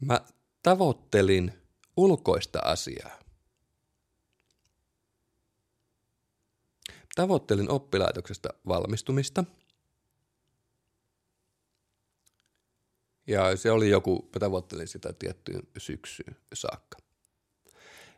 Mä 0.00 0.20
tavoittelin 0.62 1.52
ulkoista 1.96 2.58
asiaa. 2.64 3.18
Tavoittelin 7.14 7.70
oppilaitoksesta 7.70 8.48
valmistumista. 8.68 9.44
Ja 13.26 13.56
se 13.56 13.70
oli 13.70 13.90
joku, 13.90 14.30
mä 14.34 14.40
tavoittelin 14.40 14.88
sitä 14.88 15.12
tiettyyn 15.12 15.62
syksyyn 15.78 16.36
saakka. 16.52 16.98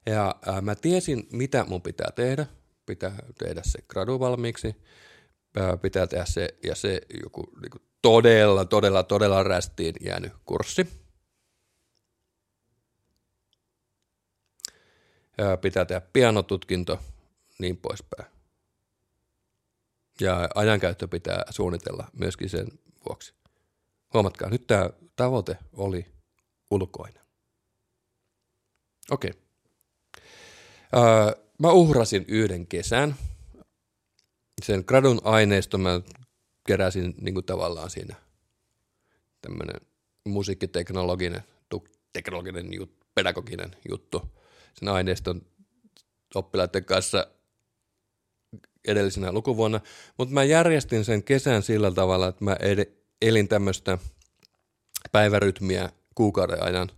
Ja 0.06 0.34
ää, 0.46 0.60
mä 0.60 0.74
tiesin, 0.74 1.28
mitä 1.32 1.64
mun 1.68 1.82
pitää 1.82 2.10
tehdä. 2.14 2.46
Pitää 2.86 3.16
tehdä 3.38 3.62
se 3.64 3.78
gradu 3.88 4.20
valmiiksi, 4.20 4.76
ää, 5.56 5.76
pitää 5.76 6.06
tehdä 6.06 6.24
se 6.24 6.48
ja 6.64 6.74
se 6.74 7.00
joku 7.22 7.42
niin 7.60 7.70
kuin 7.70 7.82
todella, 8.02 8.64
todella, 8.64 9.02
todella 9.02 9.42
rästiin 9.42 9.94
jäänyt 10.00 10.32
kurssi. 10.44 10.86
Ää, 15.38 15.56
pitää 15.56 15.84
tehdä 15.84 16.00
pianotutkinto, 16.12 17.00
niin 17.58 17.76
poispäin. 17.76 18.34
Ja 20.20 20.48
ajankäyttö 20.54 21.08
pitää 21.08 21.44
suunnitella 21.50 22.10
myöskin 22.12 22.50
sen 22.50 22.66
vuoksi. 23.08 23.34
Huomatkaa, 24.14 24.50
nyt 24.50 24.66
tämä 24.66 24.90
tavoite 25.16 25.58
oli 25.72 26.06
ulkoinen. 26.70 27.22
Okei. 29.10 29.30
Öö, 30.96 31.44
mä 31.58 31.72
uhrasin 31.72 32.24
yhden 32.28 32.66
kesän. 32.66 33.14
Sen 34.62 34.84
gradun 34.86 35.20
aineiston 35.24 35.80
mä 35.80 36.00
keräsin 36.66 37.14
niin 37.20 37.34
kuin 37.34 37.46
tavallaan 37.46 37.90
siinä 37.90 38.16
tämmöinen 39.40 39.80
musiikkiteknologinen, 40.24 41.42
teknologinen 42.12 42.72
jut, 42.72 42.96
pedagoginen 43.14 43.76
juttu. 43.88 44.22
Sen 44.74 44.88
aineiston 44.88 45.42
oppilaiden 46.34 46.84
kanssa 46.84 47.26
edellisenä 48.88 49.32
lukuvuonna, 49.32 49.80
mutta 50.18 50.34
mä 50.34 50.44
järjestin 50.44 51.04
sen 51.04 51.24
kesän 51.24 51.62
sillä 51.62 51.90
tavalla, 51.90 52.28
että 52.28 52.44
mä 52.44 52.56
elin 53.28 53.48
tämmöistä 53.48 53.98
päivärytmiä 55.12 55.90
kuukauden 56.14 56.62
ajan, 56.62 56.90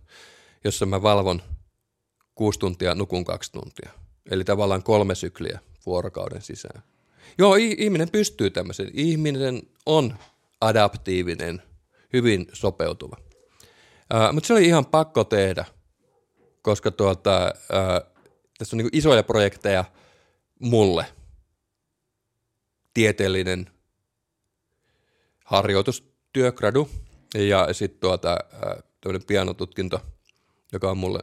jossa 0.63 0.85
mä 0.85 1.01
valvon 1.01 1.41
kuusi 2.35 2.59
tuntia, 2.59 2.95
nukun 2.95 3.25
kaksi 3.25 3.51
tuntia. 3.51 3.91
Eli 4.31 4.43
tavallaan 4.43 4.83
kolme 4.83 5.15
sykliä 5.15 5.59
vuorokauden 5.85 6.41
sisään. 6.41 6.83
Joo, 7.37 7.55
ihminen 7.55 8.09
pystyy 8.11 8.49
tämmöisen. 8.49 8.89
Ihminen 8.93 9.61
on 9.85 10.17
adaptiivinen, 10.61 11.61
hyvin 12.13 12.47
sopeutuva. 12.53 13.17
Uh, 13.19 14.33
mutta 14.33 14.47
se 14.47 14.53
oli 14.53 14.65
ihan 14.65 14.85
pakko 14.85 15.23
tehdä, 15.23 15.65
koska 16.61 16.91
tuota, 16.91 17.53
uh, 17.55 18.13
tässä 18.57 18.75
on 18.75 18.77
niinku 18.77 18.97
isoja 18.97 19.23
projekteja 19.23 19.85
mulle. 20.59 21.05
Tieteellinen 22.93 23.69
harjoitustyö, 25.45 26.06
gradu, 26.51 26.89
ja 27.35 27.73
sitten 27.73 27.99
tuota, 27.99 28.37
uh, 29.05 29.19
pianotutkinto, 29.27 30.01
joka 30.73 30.91
on 30.91 30.97
mulle 30.97 31.19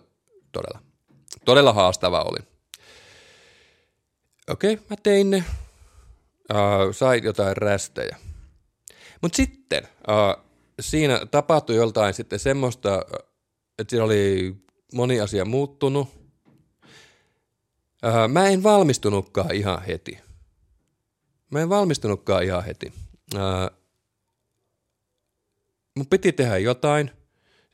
todella, 0.52 0.82
todella 1.44 1.72
haastava 1.72 2.22
oli. 2.22 2.38
Okei, 4.50 4.74
okay, 4.74 4.86
mä 4.90 4.96
tein 5.02 5.30
ne 5.30 5.44
uh, 6.52 6.94
sai 6.94 7.20
jotain 7.24 7.56
rästejä. 7.56 8.16
Mutta 9.22 9.36
sitten 9.36 9.82
uh, 9.84 10.44
siinä 10.80 11.26
tapahtui 11.30 11.76
joltain 11.76 12.14
sitten 12.14 12.38
semmoista, 12.38 13.02
että 13.78 13.90
siinä 13.90 14.04
oli 14.04 14.56
moni 14.94 15.20
asia 15.20 15.44
muuttunut. 15.44 16.08
Uh, 18.06 18.28
mä 18.28 18.48
en 18.48 18.62
valmistunutkaan 18.62 19.54
ihan 19.54 19.82
heti. 19.82 20.18
Mä 21.50 21.60
en 21.60 21.68
valmistunutkaan 21.68 22.44
ihan 22.44 22.64
heti. 22.64 22.92
Uh, 23.34 23.83
mun 25.96 26.06
piti 26.06 26.32
tehdä 26.32 26.58
jotain. 26.58 27.10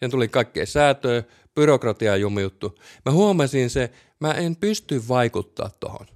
Sen 0.01 0.11
tuli 0.11 0.29
kaikkea 0.29 0.67
säätöä, 0.67 1.23
byrokratia 1.55 2.17
jumiuttu. 2.17 2.79
Mä 3.05 3.13
huomasin 3.13 3.71
se, 3.71 3.93
mä 4.21 4.33
en 4.33 4.57
pysty 4.57 5.09
vaikuttaa 5.09 5.71
tohon. 5.81 6.07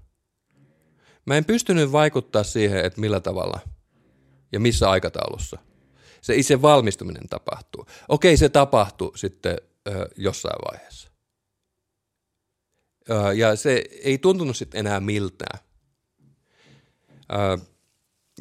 Mä 1.26 1.36
en 1.36 1.44
pystynyt 1.44 1.92
vaikuttaa 1.92 2.44
siihen, 2.44 2.84
että 2.84 3.00
millä 3.00 3.20
tavalla 3.20 3.60
ja 4.52 4.60
missä 4.60 4.90
aikataulussa 4.90 5.58
se 6.24 6.34
itse 6.34 6.62
valmistuminen 6.62 7.28
tapahtuu. 7.28 7.86
Okei, 8.08 8.36
se 8.36 8.48
tapahtuu 8.48 9.12
sitten 9.16 9.56
ö, 9.88 10.08
jossain 10.16 10.58
vaiheessa. 10.70 11.10
Ö, 13.10 13.34
ja 13.34 13.56
se 13.56 13.84
ei 14.02 14.18
tuntunut 14.18 14.56
sitten 14.56 14.78
enää 14.78 15.00
miltään. 15.00 15.58
Ö, 17.32 17.58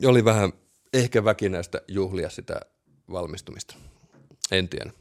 oli 0.05 0.25
vähän 0.25 0.53
ehkä 0.93 1.23
väkinäistä 1.23 1.81
juhlia 1.87 2.29
sitä 2.29 2.61
valmistumista. 3.11 3.75
En 4.51 4.69
tiedä. 4.69 4.91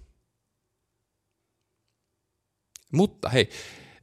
Mutta 2.93 3.29
hei, 3.29 3.51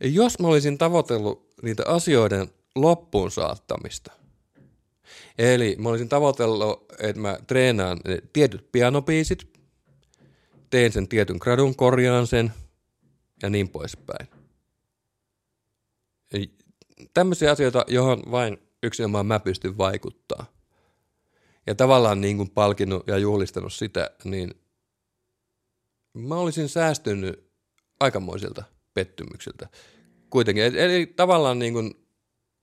jos 0.01 0.39
mä 0.39 0.47
olisin 0.47 0.77
tavoitellut 0.77 1.53
niitä 1.61 1.83
asioiden 1.85 2.49
loppuun 2.75 3.31
saattamista. 3.31 4.11
Eli 5.37 5.75
mä 5.79 5.89
olisin 5.89 6.09
tavoitellut, 6.09 6.85
että 6.99 7.21
mä 7.21 7.39
treenaan 7.47 7.99
tietyt 8.33 8.71
pianopiisit, 8.71 9.59
teen 10.69 10.91
sen 10.91 11.07
tietyn 11.07 11.37
gradun, 11.39 11.75
korjaan 11.75 12.27
sen 12.27 12.53
ja 13.41 13.49
niin 13.49 13.69
poispäin. 13.69 14.27
Tämmöisiä 17.13 17.51
asioita, 17.51 17.85
johon 17.87 18.23
vain 18.31 18.57
yksinomaan 18.83 19.25
mä 19.25 19.39
pystyn 19.39 19.77
vaikuttaa. 19.77 20.58
Ja 21.67 21.75
tavallaan 21.75 22.21
niin 22.21 22.37
kuin 22.37 22.49
palkinnut 22.49 23.07
ja 23.07 23.17
juhlistanut 23.17 23.73
sitä, 23.73 24.11
niin 24.23 24.53
mä 26.13 26.35
olisin 26.35 26.69
säästynyt 26.69 27.51
aikamoisilta 27.99 28.63
pettymyksiltä. 28.93 29.69
Kuitenkin, 30.29 30.63
eli 30.63 31.13
tavallaan 31.15 31.59
niin 31.59 31.73
kuin 31.73 32.07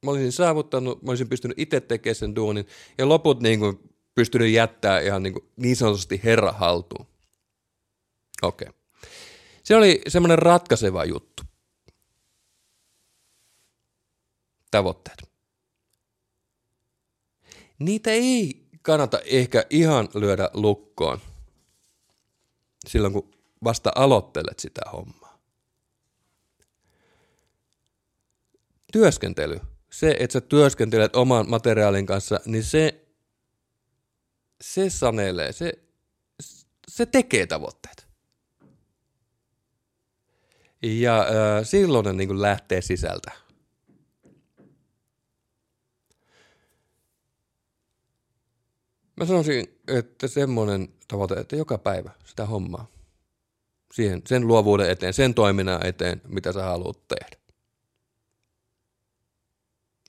mä 0.05 0.11
olisin 0.11 0.33
saavuttanut, 0.33 1.03
mä 1.03 1.11
olisin 1.11 1.29
pystynyt 1.29 1.59
itse 1.59 1.81
tekemään 1.81 2.15
sen 2.15 2.37
duunin, 2.37 2.67
ja 2.99 3.09
loput 3.09 3.43
niin 3.43 3.59
kuin 3.61 3.79
pystynyt 4.15 4.53
jättää 4.53 5.01
ihan 5.01 5.23
niin, 5.23 5.33
kuin 5.33 5.49
niin 5.57 5.77
sanotusti 5.77 6.21
herra 6.25 6.53
haltuun. 6.53 7.07
Okei. 8.43 8.69
Okay. 8.69 8.81
Se 9.63 9.77
oli 9.77 10.01
semmoinen 10.09 10.39
ratkaiseva 10.39 11.05
juttu. 11.05 11.43
Tavoitteet. 14.71 15.23
Niitä 17.79 18.11
ei 18.11 18.66
kannata 18.87 19.19
ehkä 19.25 19.67
ihan 19.71 20.09
lyödä 20.15 20.51
lukkoon 20.55 21.21
silloin, 22.87 23.13
kun 23.13 23.31
vasta 23.65 23.93
aloittelet 23.95 24.59
sitä 24.59 24.81
hommaa. 24.93 25.39
Työskentely 28.93 29.61
se, 29.91 30.17
että 30.19 30.33
sä 30.33 30.41
työskentelet 30.41 31.17
oman 31.17 31.51
materiaalin 31.51 32.07
kanssa, 32.07 32.41
niin 32.45 32.65
se, 32.65 33.07
se 34.61 34.91
sanelee, 34.91 35.53
se, 35.53 35.73
se 36.89 37.07
tekee 37.07 37.47
tavoitteet. 37.47 38.07
Ja 40.83 41.21
äh, 41.21 41.29
silloin 41.65 42.05
ne 42.05 42.13
niin 42.13 42.43
lähtee 42.43 42.83
sisältä. 42.83 43.33
Mä 49.17 49.27
sanoisin, 49.27 49.81
että 49.89 50.29
semmoinen 50.29 50.89
tavoite, 51.09 51.35
että 51.35 51.57
joka 51.57 51.79
päivä 51.79 52.11
sitä 52.25 52.47
hommaa. 52.47 52.87
Siihen, 53.93 54.23
sen 54.27 54.47
luovuuden 54.47 54.91
eteen, 54.91 55.15
sen 55.15 55.35
toiminnan 55.35 55.87
eteen, 55.87 56.23
mitä 56.29 56.53
sä 56.53 56.63
haluat 56.63 57.09
tehdä. 57.09 57.37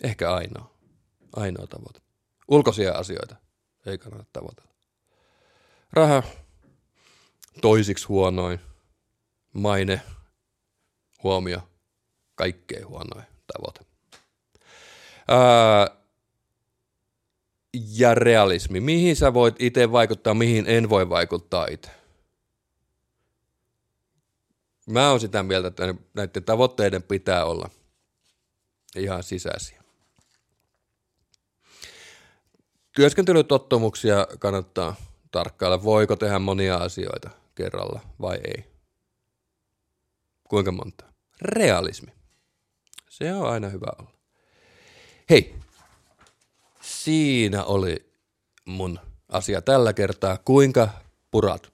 Ehkä 0.04 0.34
ainoa. 0.34 0.78
Ainoa 1.36 1.68
tavoite. 1.68 2.00
Ulkoisia 2.48 2.94
asioita 2.94 3.36
ei 3.86 3.98
kannata 3.98 4.26
tavoitella. 4.34 4.72
Raha, 5.94 6.24
toisiksi 7.62 8.08
huonoin, 8.08 8.60
maine, 9.54 10.02
Huomio, 11.24 11.70
kaikkein 12.36 12.88
huonoin 12.88 13.26
tavoite. 13.54 13.86
Ää, 15.28 15.97
ja 17.74 18.16
realismi. 18.16 18.80
Mihin 18.80 19.16
sä 19.16 19.34
voit 19.34 19.56
itse 19.60 19.92
vaikuttaa, 19.92 20.34
mihin 20.34 20.66
en 20.68 20.90
voi 20.90 21.10
vaikuttaa 21.10 21.68
itse. 21.72 21.92
Mä 24.90 25.10
oon 25.10 25.20
sitä 25.20 25.44
mieltä, 25.44 25.68
että 25.68 25.96
näiden 26.14 26.44
tavoitteiden 26.44 27.04
pitää 27.04 27.46
olla 27.46 27.70
ihan 28.96 29.24
sisäisiä. 29.24 29.84
Työskentelytottumuksia 32.96 34.28
kannattaa 34.40 34.96
tarkkailla. 35.32 35.84
Voiko 35.84 36.16
tehdä 36.16 36.40
monia 36.40 36.78
asioita 36.78 37.30
kerralla 37.56 38.02
vai 38.22 38.40
ei? 38.44 38.66
Kuinka 40.44 40.72
monta? 40.72 41.06
Realismi. 41.42 42.12
Se 43.10 43.34
on 43.34 43.50
aina 43.50 43.70
hyvä 43.70 43.88
olla. 44.00 44.12
Hei, 45.30 45.56
siinä 47.08 47.64
oli 47.64 48.12
mun 48.66 49.00
asia 49.30 49.62
tällä 49.62 49.94
kertaa. 49.94 50.38
Kuinka 50.38 50.90
purat 51.32 51.74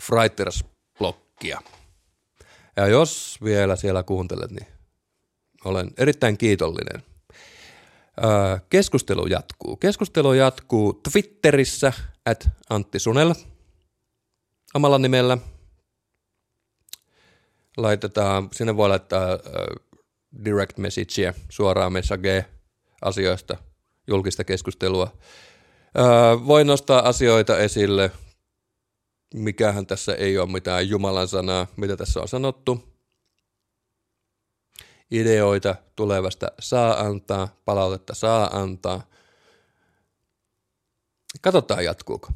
Freiters-blokkia? 0.00 1.60
Ja 2.76 2.86
jos 2.86 3.38
vielä 3.44 3.76
siellä 3.76 4.02
kuuntelet, 4.02 4.50
niin 4.50 4.66
olen 5.64 5.90
erittäin 5.98 6.38
kiitollinen. 6.38 7.02
Keskustelu 8.70 9.26
jatkuu. 9.26 9.76
Keskustelu 9.76 10.32
jatkuu 10.32 10.92
Twitterissä 10.92 11.92
at 12.26 12.48
Antti 12.70 12.98
Sunel 12.98 13.34
omalla 14.74 14.98
nimellä. 14.98 15.38
Laitetaan, 17.76 18.48
sinne 18.52 18.76
voi 18.76 18.88
laittaa 18.88 19.38
direct 20.44 20.78
messagea, 20.78 21.34
suoraan 21.48 21.92
messagea 21.92 22.42
asioista, 23.02 23.56
julkista 24.10 24.44
keskustelua. 24.44 25.16
Voi 26.46 26.64
nostaa 26.64 27.08
asioita 27.08 27.58
esille, 27.58 28.10
mikähän 29.34 29.86
tässä 29.86 30.14
ei 30.14 30.38
ole 30.38 30.50
mitään 30.50 30.88
Jumalan 30.88 31.28
sanaa, 31.28 31.66
mitä 31.76 31.96
tässä 31.96 32.20
on 32.20 32.28
sanottu. 32.28 32.90
Ideoita 35.10 35.74
tulevasta 35.96 36.52
saa 36.60 37.00
antaa, 37.00 37.48
palautetta 37.64 38.14
saa 38.14 38.60
antaa. 38.60 39.06
Katsotaan 41.40 41.84
jatkuuko. 41.84 42.28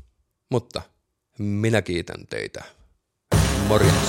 Mutta 0.50 0.82
minä 1.38 1.82
kiitän 1.82 2.26
teitä. 2.26 2.64
Morjens. 3.68 4.08